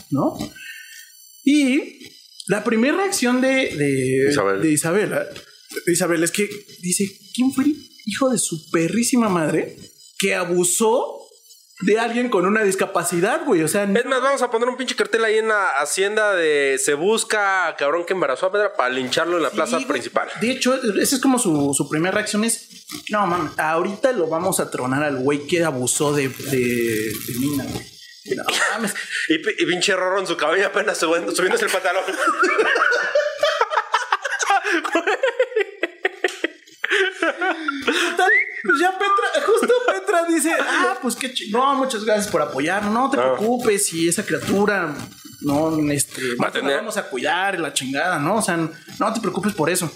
[0.09, 0.37] ¿no?
[1.43, 1.99] Y
[2.47, 4.61] la primera reacción de, de, Isabel.
[4.61, 5.25] de Isabela,
[5.85, 6.49] de Isabel, es que
[6.81, 7.75] dice: ¿Quién fue el
[8.05, 9.77] hijo de su perrísima madre
[10.19, 11.17] que abusó
[11.83, 13.63] de alguien con una discapacidad, güey?
[13.63, 16.79] O sea, Es más, vamos a poner un pinche cartel ahí en la hacienda de
[16.83, 20.29] se busca cabrón que embarazó a Pedra para lincharlo en la plaza Sí, principal.
[20.41, 24.59] De hecho, esa es como su, su primera reacción es, no mames, ahorita lo vamos
[24.59, 27.90] a tronar al güey que abusó de, de, de Mina, güey.
[28.25, 28.43] No
[28.73, 28.93] mames.
[29.29, 32.03] Y, pi- y pinche Rorro en su cabello apenas subiendo, subiéndose el pantalón.
[38.63, 43.09] Pues ya Petra, justo Petra dice, ah, pues qué chingón, muchas gracias por apoyarnos, no
[43.09, 43.35] te Ah.
[43.37, 44.93] preocupes, y esa criatura,
[45.41, 48.35] no, este, Va a tener- vamos a cuidar, la chingada, ¿no?
[48.35, 49.91] O sea, no te preocupes por eso.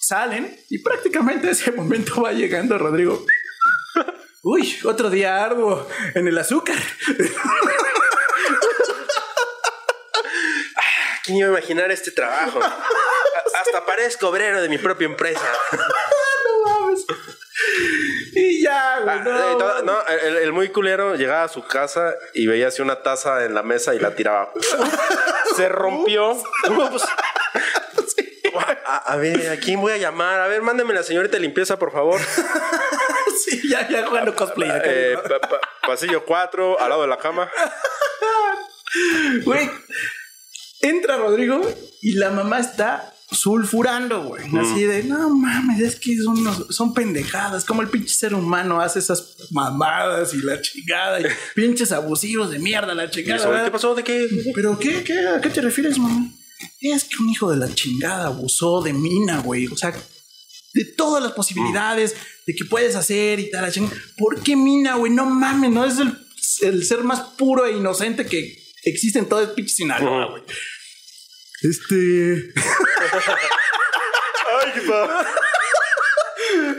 [0.00, 3.26] Salen y prácticamente ese momento va llegando Rodrigo.
[4.48, 6.76] Uy, otro día arduo en el azúcar.
[11.24, 12.60] ¿Quién iba a imaginar este trabajo?
[12.62, 15.40] A- Hasta parezco obrero de mi propia empresa.
[15.72, 17.04] no mames.
[18.34, 19.18] Y ya, güey.
[19.18, 19.84] Ah, no, eh, todo- mames.
[19.84, 23.54] no, el, el muy culero llegaba a su casa y veía así una taza en
[23.54, 24.52] la mesa y la tiraba.
[25.56, 26.30] Se rompió.
[26.32, 27.02] Ups.
[28.86, 30.40] A, a ver, ¿a quién voy a llamar?
[30.40, 32.18] A ver, mándeme la señorita de limpieza, por favor.
[33.44, 34.82] Sí, ya, ya jugando cosplay acá.
[34.86, 35.22] Eh, ¿no?
[35.40, 37.50] pa- pa- pasillo 4, al lado de la cama.
[39.44, 39.68] Güey,
[40.80, 41.60] entra Rodrigo
[42.02, 44.44] y la mamá está sulfurando, güey.
[44.56, 47.64] Así de, no mames, es que son, unos- son pendejadas.
[47.64, 51.20] Como el pinche ser humano hace esas mamadas y la chingada.
[51.20, 51.24] Y
[51.54, 53.64] pinches abusivos de mierda, la chingada.
[53.64, 53.94] ¿Qué pasó?
[53.94, 54.28] ¿De qué?
[54.54, 55.26] ¿Pero qué, qué?
[55.28, 56.30] ¿A qué te refieres, mamá?
[56.80, 59.66] Es que un hijo de la chingada abusó de Mina, güey.
[59.66, 59.92] O sea,
[60.76, 62.14] de todas las posibilidades
[62.46, 63.72] de que puedes hacer y tal.
[64.18, 65.10] ¿Por qué Mina, güey?
[65.12, 66.16] No mames, no es el,
[66.62, 70.42] el ser más puro e inocente que existe en todo el pinche Sinaloa, güey.
[71.62, 72.52] Este.
[74.48, 75.26] Ay, qué pa-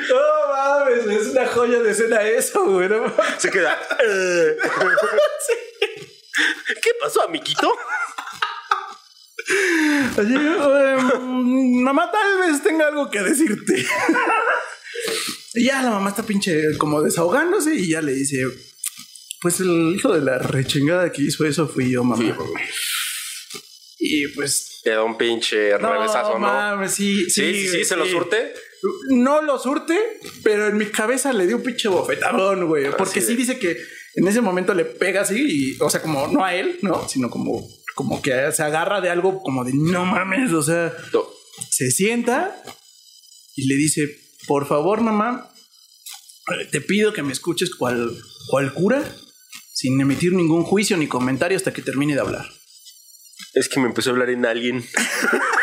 [0.09, 2.87] No mames, es una joya de escena eso, güey.
[2.89, 3.15] no mames.
[3.39, 3.77] Se queda.
[4.03, 4.55] eh.
[6.81, 7.73] ¿Qué pasó, amiguito?
[10.17, 13.85] Así, eh, mamá, tal vez tenga algo que decirte.
[15.53, 18.45] y ya la mamá está pinche como desahogándose y ya le dice:
[19.41, 22.35] Pues el hijo de la rechingada que hizo eso fui yo, mamá.
[23.99, 24.81] y pues.
[24.85, 26.39] Le da un pinche revesazo, ¿no?
[26.39, 28.53] mames, sí, Sí, sí, sí, se lo surte.
[29.09, 29.99] No lo surte,
[30.43, 32.91] pero en mi cabeza le dio un pinche bofetadón, güey.
[32.95, 33.75] Porque sí de- dice que
[34.15, 35.35] en ese momento le pega así,
[35.75, 37.07] y, o sea, como no a él, ¿no?
[37.09, 37.67] Sino como,
[37.97, 41.23] como que se agarra de algo como de no mames, o sea, No.
[41.71, 42.55] se sienta
[43.55, 44.03] y le dice,
[44.47, 45.51] por favor, mamá,
[46.71, 48.15] te pido que me escuches cual,
[48.51, 49.03] cual cura,
[49.73, 52.45] sin emitir ningún juicio ni comentario hasta que termine de hablar.
[53.55, 54.85] Es que me empezó a hablar en alguien.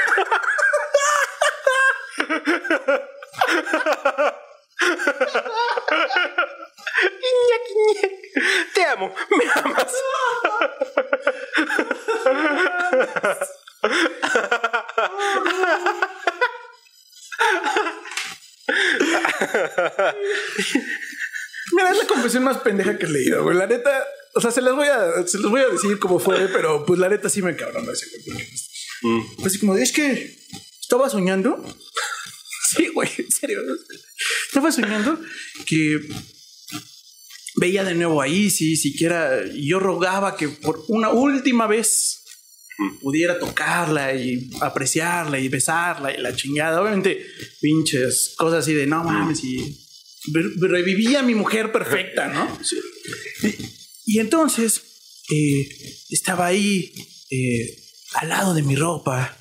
[8.74, 9.92] Te amo, me amas.
[21.72, 23.56] Mira, es la confesión más pendeja que he leído, güey.
[23.56, 24.04] La neta,
[24.34, 26.98] o sea, se las voy a, se los voy a decir como fue, pero pues
[27.00, 28.22] la neta sí me cabrón ese güey.
[28.46, 28.70] pues,
[29.02, 29.44] Mm.
[29.44, 30.34] Así como, es que
[30.80, 31.62] estaba soñando.
[32.74, 33.60] Sí, güey, en serio.
[34.46, 35.20] Estaba soñando
[35.66, 36.00] que
[37.56, 42.23] veía de nuevo ahí, si siquiera yo rogaba que por una última vez
[43.00, 46.80] pudiera tocarla y apreciarla y besarla y la chingada.
[46.80, 47.24] Obviamente,
[47.60, 49.58] pinches cosas así de no mames y
[50.32, 52.58] re- reviví a mi mujer perfecta, ¿no?
[53.42, 54.82] Y, y entonces
[55.30, 55.68] eh,
[56.10, 56.92] estaba ahí
[57.30, 57.78] eh,
[58.14, 59.38] al lado de mi ropa,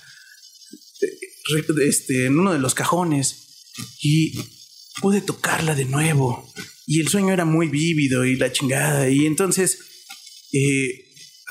[1.85, 3.37] este, en uno de los cajones,
[4.01, 4.39] y
[5.01, 6.51] pude tocarla de nuevo.
[6.85, 9.09] Y el sueño era muy vívido y la chingada.
[9.09, 9.79] Y entonces,
[10.51, 11.02] eh,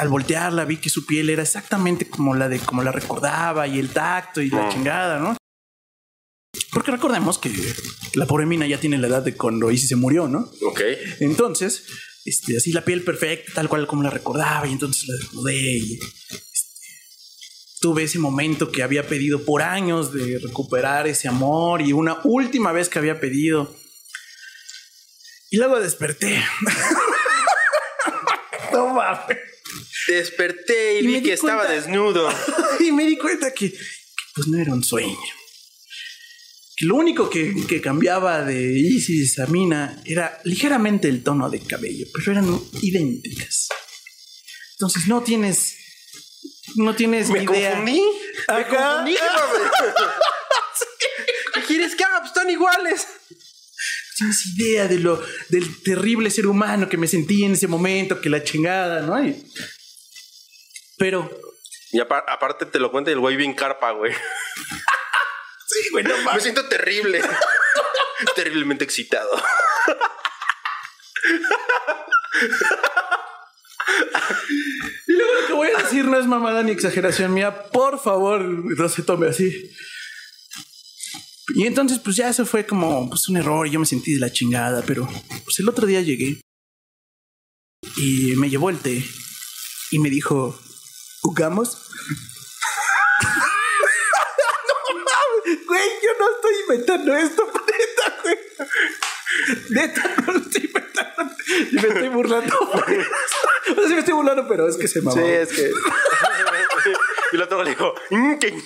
[0.02, 3.78] al voltearla vi que su piel era exactamente como la de como la recordaba y
[3.78, 5.36] el tacto y la chingada, ¿no?
[6.72, 7.52] Porque recordemos que
[8.14, 10.50] la pobre mina ya tiene la edad de cuando Isis se murió, ¿no?
[10.66, 10.80] Ok.
[11.20, 11.84] Entonces,
[12.24, 15.94] este, así la piel perfecta, tal cual como la recordaba, y entonces la desnudé y
[15.94, 16.40] este,
[17.80, 22.72] tuve ese momento que había pedido por años de recuperar ese amor y una última
[22.72, 23.72] vez que había pedido.
[25.50, 26.42] Y luego desperté.
[28.72, 29.51] no mames.
[30.08, 32.28] Desperté y, Y vi que estaba cuenta- desnudo.
[32.80, 33.78] y me di cuenta que, que,
[34.34, 35.16] pues no era un sueño.
[36.76, 41.60] Que lo único que, que cambiaba de Isis a Mina era ligeramente el tono de
[41.60, 43.68] cabello, pero eran idénticas.
[44.74, 45.76] Entonces no tienes.
[46.76, 47.70] No tienes Me idea.
[47.72, 48.00] confundí.
[48.00, 48.68] Me Ajá.
[48.68, 49.12] confundí.
[49.16, 50.14] jefa.
[51.54, 52.18] ¿Qué quieres que haga?
[52.20, 53.06] Pues están iguales.
[53.30, 58.20] No tienes idea de lo del terrible ser humano que me sentí en ese momento,
[58.20, 59.22] que la chingada, ¿no?
[59.22, 59.44] Y-
[60.98, 61.30] pero.
[61.92, 64.12] Y apa- aparte te lo cuenta el güey bien carpa, güey.
[65.74, 66.42] Sí, güey, no Me mames.
[66.42, 67.22] siento terrible.
[68.36, 69.30] Terriblemente excitado.
[75.08, 77.64] Y luego lo que voy a decir no es mamada ni exageración mía.
[77.70, 79.70] Por favor, no se tome así.
[81.54, 83.68] Y entonces, pues ya eso fue como pues, un error.
[83.68, 85.06] Yo me sentí de la chingada, pero
[85.44, 86.40] pues el otro día llegué
[87.96, 89.02] y me llevó el té
[89.90, 90.58] y me dijo:
[91.22, 91.88] ¿Jugamos?
[94.68, 98.38] no mames, güey, yo no estoy inventando esto, neta, güey.
[99.70, 101.22] Neta, no lo estoy inventando.
[101.70, 102.58] Y me estoy burlando.
[103.68, 105.16] No sé si me estoy burlando, pero es que se mamó.
[105.16, 105.70] Sí, es que.
[107.32, 108.52] y el otro le dijo, "Mm, qué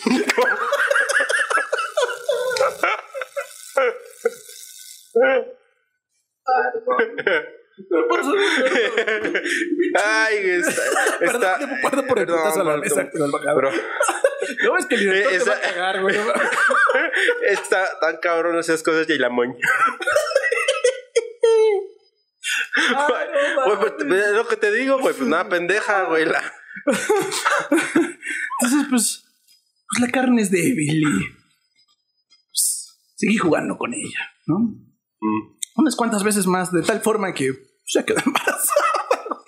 [7.76, 7.96] ñico".
[10.04, 10.82] Ay, está.
[11.18, 11.42] Perdón,
[11.82, 13.30] está por el Perdón, putazo a la perdón, mesa con el
[14.64, 16.16] No, es que el director Eh, te va a esa- cagar, güey.
[17.48, 19.30] está tan cabrón esas cosas y la
[23.66, 24.24] no pues, mames.
[24.26, 26.24] es lo que te digo, güey, pues nada, pendeja, güey.
[26.26, 26.40] La...
[26.86, 29.24] Entonces, pues,
[29.88, 31.04] pues la carne es débil y
[32.48, 34.58] pues, seguí jugando con ella, ¿no?
[35.20, 35.55] Mm.
[35.76, 37.52] Unas cuantas veces más, de tal forma que
[37.86, 39.42] ya quedó embarazada.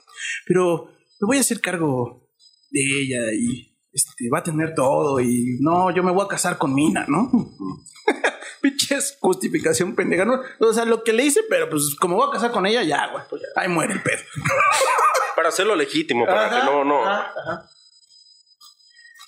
[0.46, 0.86] Pero
[1.20, 2.28] me voy a hacer cargo
[2.70, 6.58] de ella y este, va a tener todo y no, yo me voy a casar
[6.58, 7.30] con Mina, ¿no?
[8.60, 10.40] Pinches justificación pendeja, ¿no?
[10.60, 13.10] O sea, lo que le hice, pero pues como voy a casar con ella, ya,
[13.10, 14.22] güey, pues ahí muere el pedo.
[15.36, 17.04] Para hacerlo legítimo, para Ajá, que no, no.
[17.04, 17.70] ajá, ajá.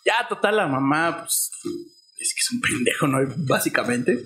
[0.05, 1.53] Ya, total, la mamá, pues,
[2.16, 3.18] es que es un pendejo, ¿no?
[3.46, 4.18] Básicamente.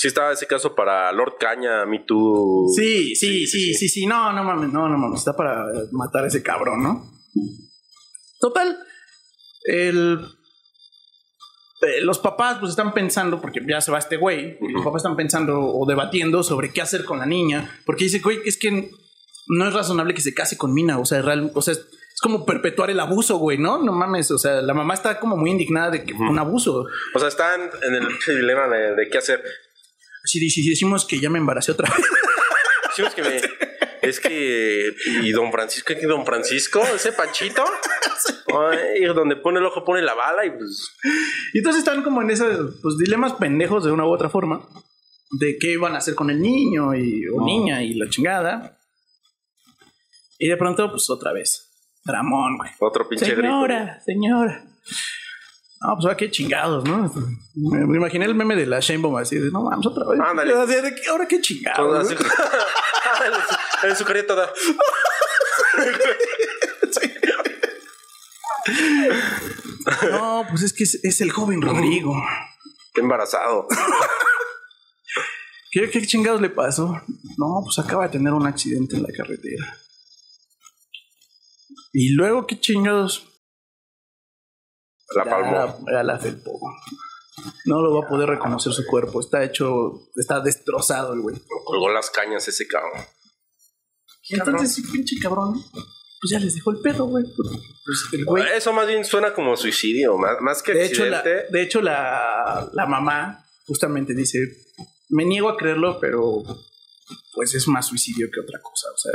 [0.00, 2.68] Sí estaba ese caso para Lord Caña, Me Too.
[2.74, 6.28] Sí, sí, sí, sí, sí, no, no mames, no, no mames, está para matar a
[6.28, 7.12] ese cabrón, ¿no?
[8.40, 8.78] Total,
[9.64, 10.18] el...
[11.82, 15.16] eh, los papás pues están pensando, porque ya se va este güey, los papás están
[15.16, 18.90] pensando o debatiendo sobre qué hacer con la niña, porque dice, güey, es que
[19.48, 21.86] no es razonable que se case con Mina, o sea, real, o sea, es,
[22.22, 23.82] como perpetuar el abuso, güey, ¿no?
[23.82, 26.86] No mames, o sea, la mamá está como muy indignada de que fue un abuso.
[27.14, 29.42] O sea, están en el dilema de, de qué hacer.
[30.30, 32.06] Si, si decimos que ya me embaracé otra vez.
[32.90, 33.40] Decimos que me-
[34.02, 34.94] Es que.
[35.22, 35.92] ¿Y don Francisco?
[35.98, 36.82] ¿Qué don Francisco?
[36.94, 37.64] ¿Ese Panchito?
[38.48, 40.90] Ay, donde pone el ojo pone la bala y pues.
[41.52, 44.66] Y entonces están como en esos pues, dilemas pendejos de una u otra forma.
[45.32, 48.78] De qué iban a hacer con el niño y, o niña y la chingada.
[50.38, 51.68] Y de pronto, pues otra vez.
[52.04, 52.70] Dramón, güey.
[52.80, 53.42] Otro pinche grito.
[53.42, 54.64] Señora, señora.
[55.82, 57.10] No, pues ahora qué chingados, ¿no?
[57.54, 60.20] Me, me imaginé el meme de la Shanebaum así de, no vamos otra vez.
[60.20, 60.52] Ándale.
[60.94, 61.78] "¿Qué- Ahora qué chingados.
[61.78, 62.08] Toda ¿no?".
[62.08, 62.16] así-
[63.88, 64.50] en su carita toda.
[70.10, 72.14] No, pues es que es, es el joven Rodrigo.
[72.88, 73.66] Está embarazado.
[75.70, 77.00] ¿Qué, ¿Qué chingados le pasó?
[77.38, 79.76] No, pues acaba de tener un accidente en la carretera.
[81.92, 83.26] Y luego, ¿qué chingados?
[85.14, 85.84] La palmó.
[85.90, 86.60] ya la felpó.
[87.64, 89.20] No lo va a poder reconocer su cuerpo.
[89.20, 91.36] Está hecho, está destrozado el güey.
[91.64, 93.04] Colgó las cañas ese cabrón.
[94.28, 95.54] Entonces, sí, pinche cabrón.
[96.20, 97.24] Pues ya les dejó el pedo, güey.
[97.24, 98.44] Pues el güey.
[98.54, 102.68] Eso más bien suena como suicidio, más, más que De hecho, la, de hecho la,
[102.72, 104.38] la mamá justamente dice,
[105.08, 106.42] me niego a creerlo, pero
[107.32, 108.88] pues es más suicidio que otra cosa.
[108.92, 109.12] O sea,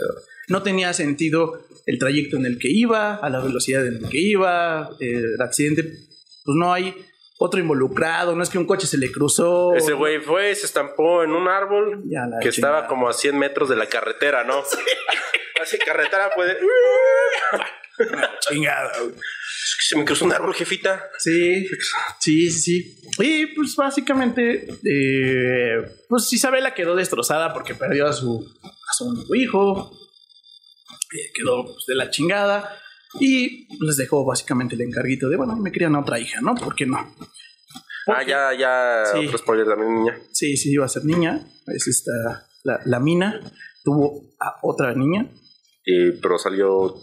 [0.48, 4.20] no tenía sentido el trayecto en el que iba, a la velocidad en la que
[4.20, 6.96] iba, eh, el accidente, pues no hay
[7.38, 9.76] otro involucrado, no es que un coche se le cruzó.
[9.76, 12.50] Ese güey fue, se estampó en un árbol que chingada.
[12.50, 14.64] estaba como a 100 metros de la carretera, ¿no?
[15.62, 16.58] Así carretera puede.
[18.42, 18.92] Chingada,
[19.88, 21.12] Se me cruzó un árbol, jefita.
[21.20, 21.68] Sí,
[22.20, 23.02] sí, sí, sí.
[23.20, 25.76] Y pues básicamente, eh,
[26.10, 29.92] pues Isabela quedó destrozada porque perdió a su, a su único hijo.
[31.14, 32.80] Eh, quedó pues, de la chingada.
[33.20, 36.56] Y les dejó básicamente el encarguito de, bueno, me querían a otra hija, ¿no?
[36.56, 37.16] ¿Por qué no?
[38.08, 39.04] Ah, ya, ya.
[39.14, 39.28] Sí.
[39.28, 40.20] Otro spoiler también, niña.
[40.32, 41.48] Sí, sí, iba a ser niña.
[41.68, 42.12] Es esta,
[42.64, 43.40] la, la mina.
[43.84, 45.30] Tuvo a otra niña.
[45.86, 46.96] Y, pero salió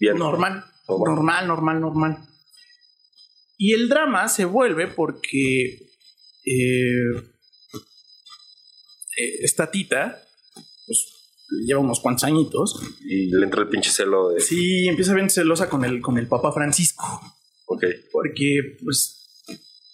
[0.00, 0.18] bien.
[0.18, 1.14] Normal, Normal.
[1.14, 2.28] normal, normal, normal.
[3.58, 5.78] Y el drama se vuelve porque
[6.44, 7.10] eh,
[9.16, 10.22] eh, esta tita,
[10.86, 11.06] pues
[11.66, 14.40] lleva unos cuantos añitos, Y le entra el pinche celo de.
[14.40, 17.04] sí empieza bien celosa con el, con el Papa Francisco,
[17.66, 17.84] Ok.
[18.12, 19.22] porque pues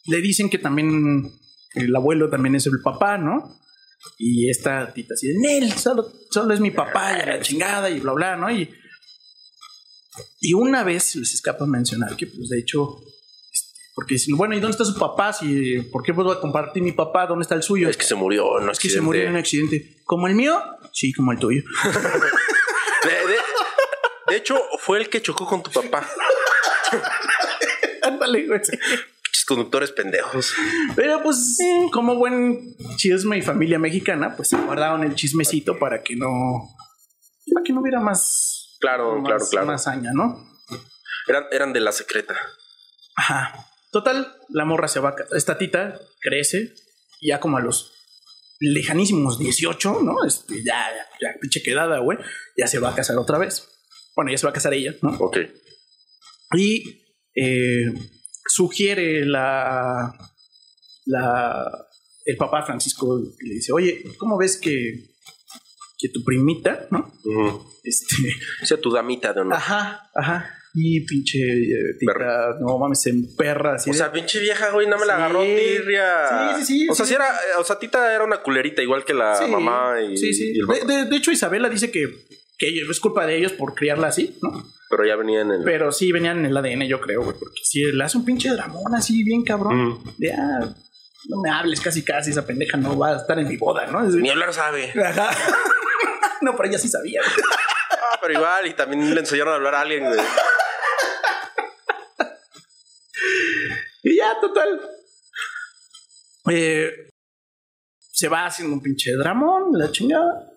[0.07, 1.31] le dicen que también
[1.75, 3.59] el abuelo también es el papá, ¿no?
[4.19, 8.01] Y esta tita así, Nel, solo, solo es mi papá y a la chingada y
[8.01, 8.51] bla, bla, ¿no?
[8.51, 8.69] Y,
[10.41, 12.99] y una vez se les escapa mencionar que, pues, de hecho,
[13.53, 15.33] este, porque dicen, bueno, ¿y dónde está su papá?
[15.33, 17.27] Si, ¿Por qué puedo compartir mi papá?
[17.27, 17.89] ¿Dónde está el suyo?
[17.89, 20.03] Es que se murió, no Es que se murió en un accidente.
[20.05, 20.61] ¿Como el mío?
[20.93, 21.63] Sí, como el tuyo.
[23.05, 23.39] De, de-
[24.29, 26.09] de hecho, fue el que chocó con tu papá.
[28.03, 28.61] Ándale, güey.
[29.47, 30.55] Conductores pendejos.
[30.95, 31.59] Pero pues,
[31.93, 36.71] como buen chisme y familia mexicana, pues se guardaron el chismecito para que no.
[37.53, 38.62] Para que no hubiera más.
[38.83, 39.67] Claro, más, claro, claro.
[39.69, 40.45] Más haña, ¿no?
[41.29, 42.37] Eran, eran de la secreta.
[43.17, 43.67] Ajá.
[43.93, 45.15] Total, la morra se va.
[45.35, 46.75] Esta tita crece,
[47.21, 47.93] ya como a los
[48.59, 50.25] lejanísimos 18, ¿no?
[50.27, 52.19] Este, ya, ya, ya pinche quedada, güey.
[52.57, 53.69] Ya se va a casar otra vez.
[54.17, 55.17] Bueno, ya se va a casar ella, ¿no?
[55.19, 55.39] Ok.
[56.55, 57.05] Y
[57.35, 57.87] eh,
[58.47, 60.13] sugiere la,
[61.07, 61.71] la
[62.25, 65.12] el papá Francisco le dice, oye, ¿cómo ves que,
[66.03, 67.13] que tu primita, ¿no?
[67.85, 68.15] Este,
[68.63, 69.55] O sea, tu damita de honor.
[69.55, 70.51] ajá, ajá.
[70.75, 72.57] Y pinche eh, tita, Perra.
[72.61, 73.91] no mames, se emperra así.
[73.91, 75.23] O de- sea, pinche vieja, güey, no me la Sí.
[75.23, 76.05] agarró tirria.
[76.57, 77.15] Sí, sí, sí, O sea, sí.
[77.15, 77.27] era,
[77.59, 80.53] o sea, Tita era una culerita, igual que la Sí, mamá y, sí, sí.
[80.55, 80.93] y el De, papá.
[80.93, 82.07] de- de hecho, Isabela dice que,
[82.59, 84.67] que es culpa de ellos por criarla así, ¿no?
[84.89, 85.63] Pero ya venía en el.
[85.65, 88.49] Pero sí venían en el ADN, yo creo, güey, porque si le hace un pinche
[88.51, 89.77] dramón así, bien cabrón.
[89.89, 90.05] Mm.
[90.19, 90.75] De, ah,
[91.29, 94.07] no me hables casi casi, esa pendeja no va a estar en mi boda, ¿no?
[94.07, 94.91] Es- Ni hablar sabe.
[95.05, 95.31] Ajá.
[96.43, 97.21] no, pero ella sí sabía.
[97.91, 100.21] Ah, pero igual, y también le enseñaron a hablar a alguien, güey.
[104.03, 104.81] Y ya, total.
[106.51, 106.91] Eh,
[108.11, 110.49] se va haciendo un pinche dramón, la chingada.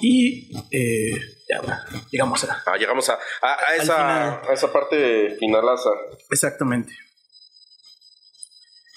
[0.00, 1.12] Y eh,
[1.48, 2.62] ya, va, llegamos a.
[2.66, 5.90] Ah, llegamos a, a, esa, a esa parte finalaza.
[6.30, 6.92] Exactamente.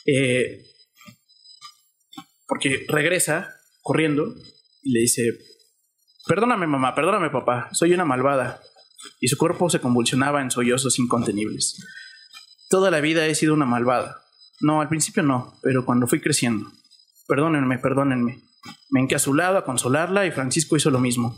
[0.05, 0.65] Eh,
[2.47, 4.33] porque regresa corriendo
[4.81, 5.37] y le dice:
[6.27, 8.59] Perdóname, mamá, perdóname, papá, soy una malvada.
[9.21, 11.85] Y su cuerpo se convulsionaba en sollozos incontenibles.
[12.69, 14.23] Toda la vida he sido una malvada.
[14.59, 16.69] No, al principio no, pero cuando fui creciendo.
[17.27, 18.41] Perdónenme, perdónenme.
[18.89, 21.37] Me hinqué a su lado a consolarla y Francisco hizo lo mismo.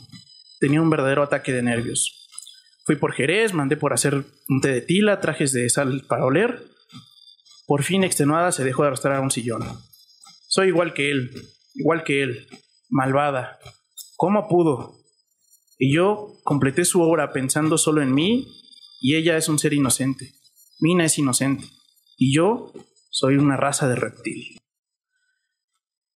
[0.60, 2.28] Tenía un verdadero ataque de nervios.
[2.86, 6.64] Fui por Jerez, mandé por hacer un té de tila, trajes de sal para oler.
[7.68, 9.64] Por fin, extenuada, se dejó de arrastrar a un sillón.
[10.48, 11.30] Soy igual que él,
[11.76, 12.48] igual que él,
[12.90, 13.60] malvada.
[14.22, 14.97] ¿Cómo pudo?
[15.78, 18.45] Y yo completé su obra pensando solo en mí
[18.99, 20.34] y ella es un ser inocente.
[20.82, 21.63] Mina es inocente.
[22.17, 22.74] Y yo
[23.11, 24.57] soy una raza de reptil.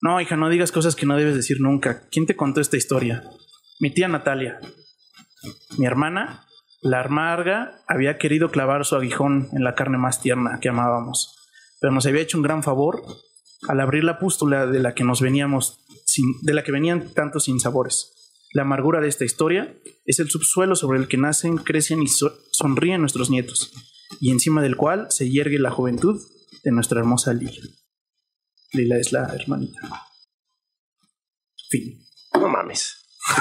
[0.01, 2.09] No, hija, no digas cosas que no debes decir nunca.
[2.11, 3.23] ¿Quién te contó esta historia?
[3.79, 4.59] Mi tía Natalia.
[5.77, 6.45] Mi hermana,
[6.81, 11.37] la amarga, había querido clavar su aguijón en la carne más tierna que amábamos,
[11.79, 13.01] pero nos había hecho un gran favor
[13.69, 15.82] al abrir la pústula de la que nos veníamos
[16.13, 18.11] sin- de la que venían tantos sinsabores.
[18.53, 22.37] La amargura de esta historia es el subsuelo sobre el que nacen, crecen y so-
[22.51, 23.71] sonríen nuestros nietos,
[24.19, 26.21] y encima del cual se yergue la juventud
[26.63, 27.51] de nuestra hermosa Lila.
[28.73, 29.79] Lila es la hermanita.
[31.69, 31.99] Fin.
[32.39, 32.95] No mames.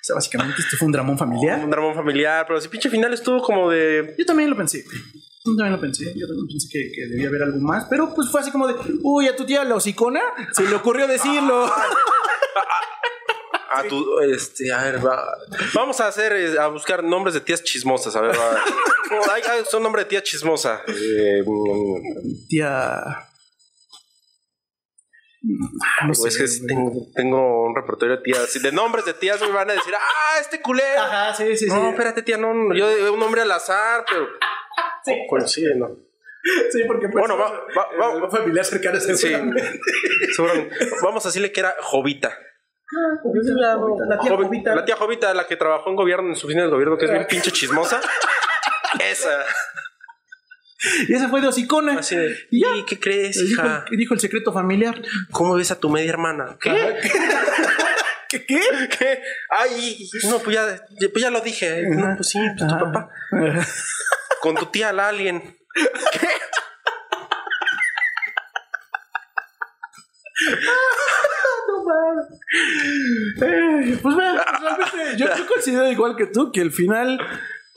[0.00, 1.62] O sea, básicamente esto fue un dramón familiar.
[1.62, 4.14] Un dramón familiar, pero si pinche final estuvo como de.
[4.18, 4.82] Yo también lo pensé.
[5.44, 6.12] Yo también lo pensé.
[6.16, 7.86] Yo también pensé que, que debía haber algo más.
[7.88, 10.20] Pero pues fue así como de, uy, a tu tía la hocicona
[10.52, 11.70] se le ocurrió decirlo.
[13.70, 15.22] A tu, este, a ver, va.
[15.74, 18.16] Vamos a hacer, eh, a buscar nombres de tías chismosas.
[18.16, 18.56] A ver, va.
[19.32, 20.82] Ay, ay, son nombre de tía chismosa.
[20.86, 23.28] Eh, mm, tía.
[25.42, 26.66] No pues sé, es- güey.
[26.66, 28.48] tengo, tengo un repertorio de tías.
[28.50, 31.02] Si de nombres de tías me van a decir, ah, este culero.
[31.02, 31.70] Ajá, sí, sí, sí.
[31.70, 34.28] No, espérate, tía, no, yo un nombre al azar, pero.
[35.04, 35.14] Sí.
[35.28, 35.88] Coincide, ¿no?
[36.70, 39.14] Sí, porque pues, Bueno, va- va- va- algo familiar cercano Sí.
[39.16, 39.80] seguramente.
[40.34, 40.76] Seguramente.
[41.02, 42.36] Vamos a decirle que era Jovita.
[42.90, 43.76] La,
[44.08, 44.74] La tía Jovi- Jovita.
[44.74, 47.10] la tía Jovita, la que trabajó en gobierno, en su oficina del gobierno, que es
[47.10, 48.00] bien pinche chismosa.
[48.98, 49.44] Esa.
[51.08, 51.98] Y ese fue de hocicona.
[51.98, 52.76] Así de, Y ya.
[52.76, 53.84] ¿y qué crees, dijo, hija?
[53.90, 55.02] y dijo el secreto familiar.
[55.32, 56.56] ¿Cómo ves a tu media hermana?
[56.60, 56.70] ¿Qué?
[58.30, 58.46] ¿Qué?
[58.46, 58.60] ¿Qué?
[58.98, 59.22] ¿Qué?
[59.50, 60.80] Ay, no, pues ya,
[61.12, 61.82] pues ya lo dije.
[61.90, 63.10] No, pues sí, pues tu papá.
[64.40, 65.56] Con tu tía la alien.
[73.40, 77.18] Eh, pues vea, realmente yo, yo considero igual que tú que el final,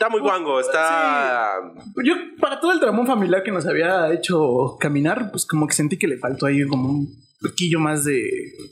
[0.01, 1.59] Está muy guango, está.
[2.03, 5.99] yo para todo el dramón familiar que nos había hecho caminar, pues como que sentí
[5.99, 8.23] que le faltó ahí como un poquillo más de,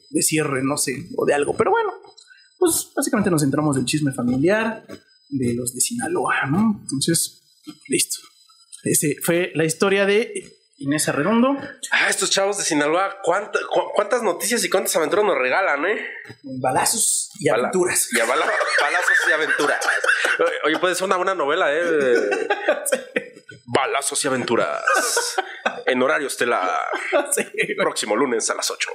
[0.09, 1.55] de cierre, no sé, o de algo.
[1.55, 1.91] Pero bueno,
[2.57, 4.83] pues básicamente nos centramos del chisme familiar
[5.29, 6.79] de los de Sinaloa, ¿no?
[6.81, 7.48] Entonces,
[7.87, 8.17] listo.
[8.83, 11.57] Ese fue la historia de Inés Arredondo,
[11.91, 16.07] Ah, estos chavos de Sinaloa, ¿cuánta- cu- ¿cuántas noticias y cuántas aventuras nos regalan, eh?
[16.43, 18.07] balazos y Bala- aventuras.
[18.13, 18.45] Y bala-
[18.79, 19.85] balazos y aventuras.
[20.63, 21.83] Oye, puede ser una buena novela, ¿eh?
[23.65, 24.81] Balazos y aventuras.
[25.85, 26.69] En horario estelar.
[27.35, 27.43] Sí.
[27.77, 28.89] Próximo lunes a las 8.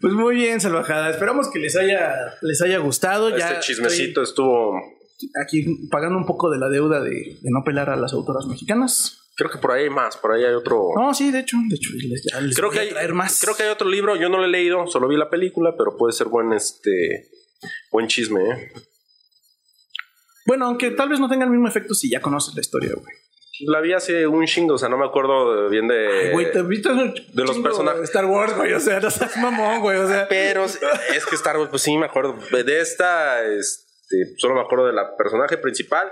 [0.00, 1.10] Pues muy bien, salvajada.
[1.10, 3.30] Esperamos que les haya, les haya gustado.
[3.36, 4.93] ya Este chismecito estuvo.
[5.42, 9.20] Aquí pagando un poco de la deuda de, de no pelar a las autoras mexicanas.
[9.36, 10.90] Creo que por ahí hay más, por ahí hay otro.
[10.96, 13.14] No, sí, de hecho, de hecho, les, ya les creo voy que a hay traer
[13.14, 13.40] más.
[13.40, 15.96] Creo que hay otro libro, yo no lo he leído, solo vi la película, pero
[15.96, 17.30] puede ser buen este
[17.90, 18.72] buen chisme, ¿eh?
[20.46, 23.14] Bueno, aunque tal vez no tenga el mismo efecto si ya conoces la historia, güey.
[23.66, 26.30] La vi hace un chingo, o sea, no me acuerdo bien de.
[26.32, 28.00] Güey, te viste un de los personajes.
[28.00, 28.72] de Star Wars, güey.
[28.72, 29.96] O sea, no seas mamón, güey.
[29.96, 30.78] O sea, Pero es
[31.28, 32.36] que Star Wars, pues sí me acuerdo.
[32.50, 33.83] De esta, este,
[34.38, 36.10] solo me acuerdo de la personaje principal.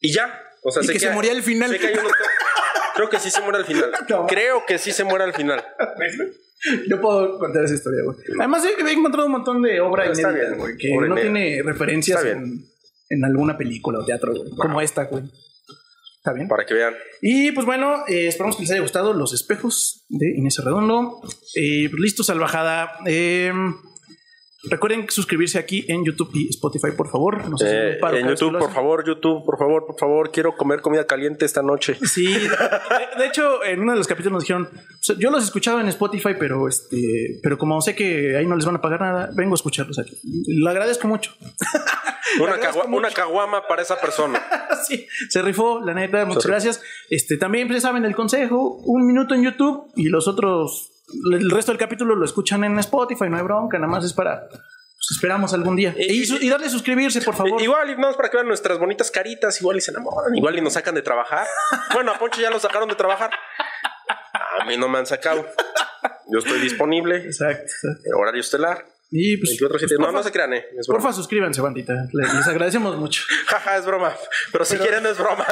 [0.00, 0.40] Y ya.
[0.62, 1.70] O sea, y sé que se moría al final.
[1.70, 2.12] sé que hay unos-
[2.94, 3.90] Creo que sí se muere al final.
[4.08, 4.26] No.
[4.26, 5.64] Creo que sí se muere al final.
[6.88, 8.16] Yo puedo contar esa historia, güey.
[8.38, 11.14] Además, he, he encontrado un montón de obra Está inédita, bien, güey, que obra no
[11.20, 11.32] inédita.
[11.32, 12.64] tiene referencias en,
[13.10, 14.50] en alguna película o teatro, güey.
[14.56, 15.22] Como esta, güey.
[16.16, 16.48] Está bien.
[16.48, 16.96] Para que vean.
[17.22, 21.20] Y pues bueno, eh, esperamos que les haya gustado los espejos de Inés Redondo.
[21.54, 22.98] Eh, listo, salvajada.
[23.06, 23.52] Eh,
[24.70, 27.48] recuerden suscribirse aquí en YouTube y Spotify, por favor.
[27.48, 30.80] Nos Eh, un paro en YouTube, por favor, YouTube, por favor, por favor, quiero comer
[30.80, 31.96] comida caliente esta noche.
[32.04, 34.68] Sí, de, de hecho, en uno de los capítulos nos dijeron,
[35.18, 38.76] yo los escuchaba en Spotify, pero este, pero como sé que ahí no les van
[38.76, 40.18] a pagar nada, vengo a escucharlos aquí.
[40.46, 41.32] Lo agradezco mucho.
[42.40, 42.58] Una,
[42.88, 44.40] agradezco caguama para esa persona.
[44.86, 46.82] sí, se rifó, la neta, muchas gracias.
[47.08, 50.90] Este, también pues, saben el consejo, un minuto en YouTube y los otros,
[51.32, 54.48] el resto del capítulo lo escuchan en Spotify, no hay bronca, nada más es para,
[54.48, 55.94] pues esperamos algún día.
[55.98, 57.60] Y- Y, darle suscribirse, por favor.
[57.62, 60.58] Igual, y no es para que vean nuestras bonitas caritas, igual y se enamoran, igual
[60.58, 61.46] y nos sacan de trabajar.
[61.94, 63.30] Bueno, a Poncho ya lo sacaron de trabajar.
[64.60, 65.46] A mí no me han sacado.
[66.30, 67.16] Yo estoy disponible.
[67.16, 67.62] Exacto.
[67.64, 68.02] exacto.
[68.04, 68.84] en Horario estelar.
[69.10, 70.66] Y pues, 24 pues, No, porfa, no se crean, eh.
[70.86, 71.94] Porfa, suscríbanse, bandita.
[72.12, 73.22] Les, les agradecemos mucho.
[73.46, 74.12] Jaja, es broma.
[74.52, 75.46] Pero si quieren, es broma.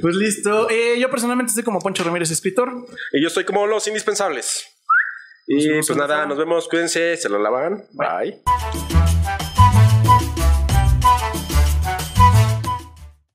[0.00, 0.68] Pues listo.
[0.70, 2.86] Eh, yo personalmente estoy como Poncho Ramírez, escritor.
[3.12, 4.66] Y yo estoy como los indispensables.
[5.46, 6.68] Y pues nada, nos vemos.
[6.68, 7.84] Cuídense, se lo lavan.
[7.92, 8.42] Bye.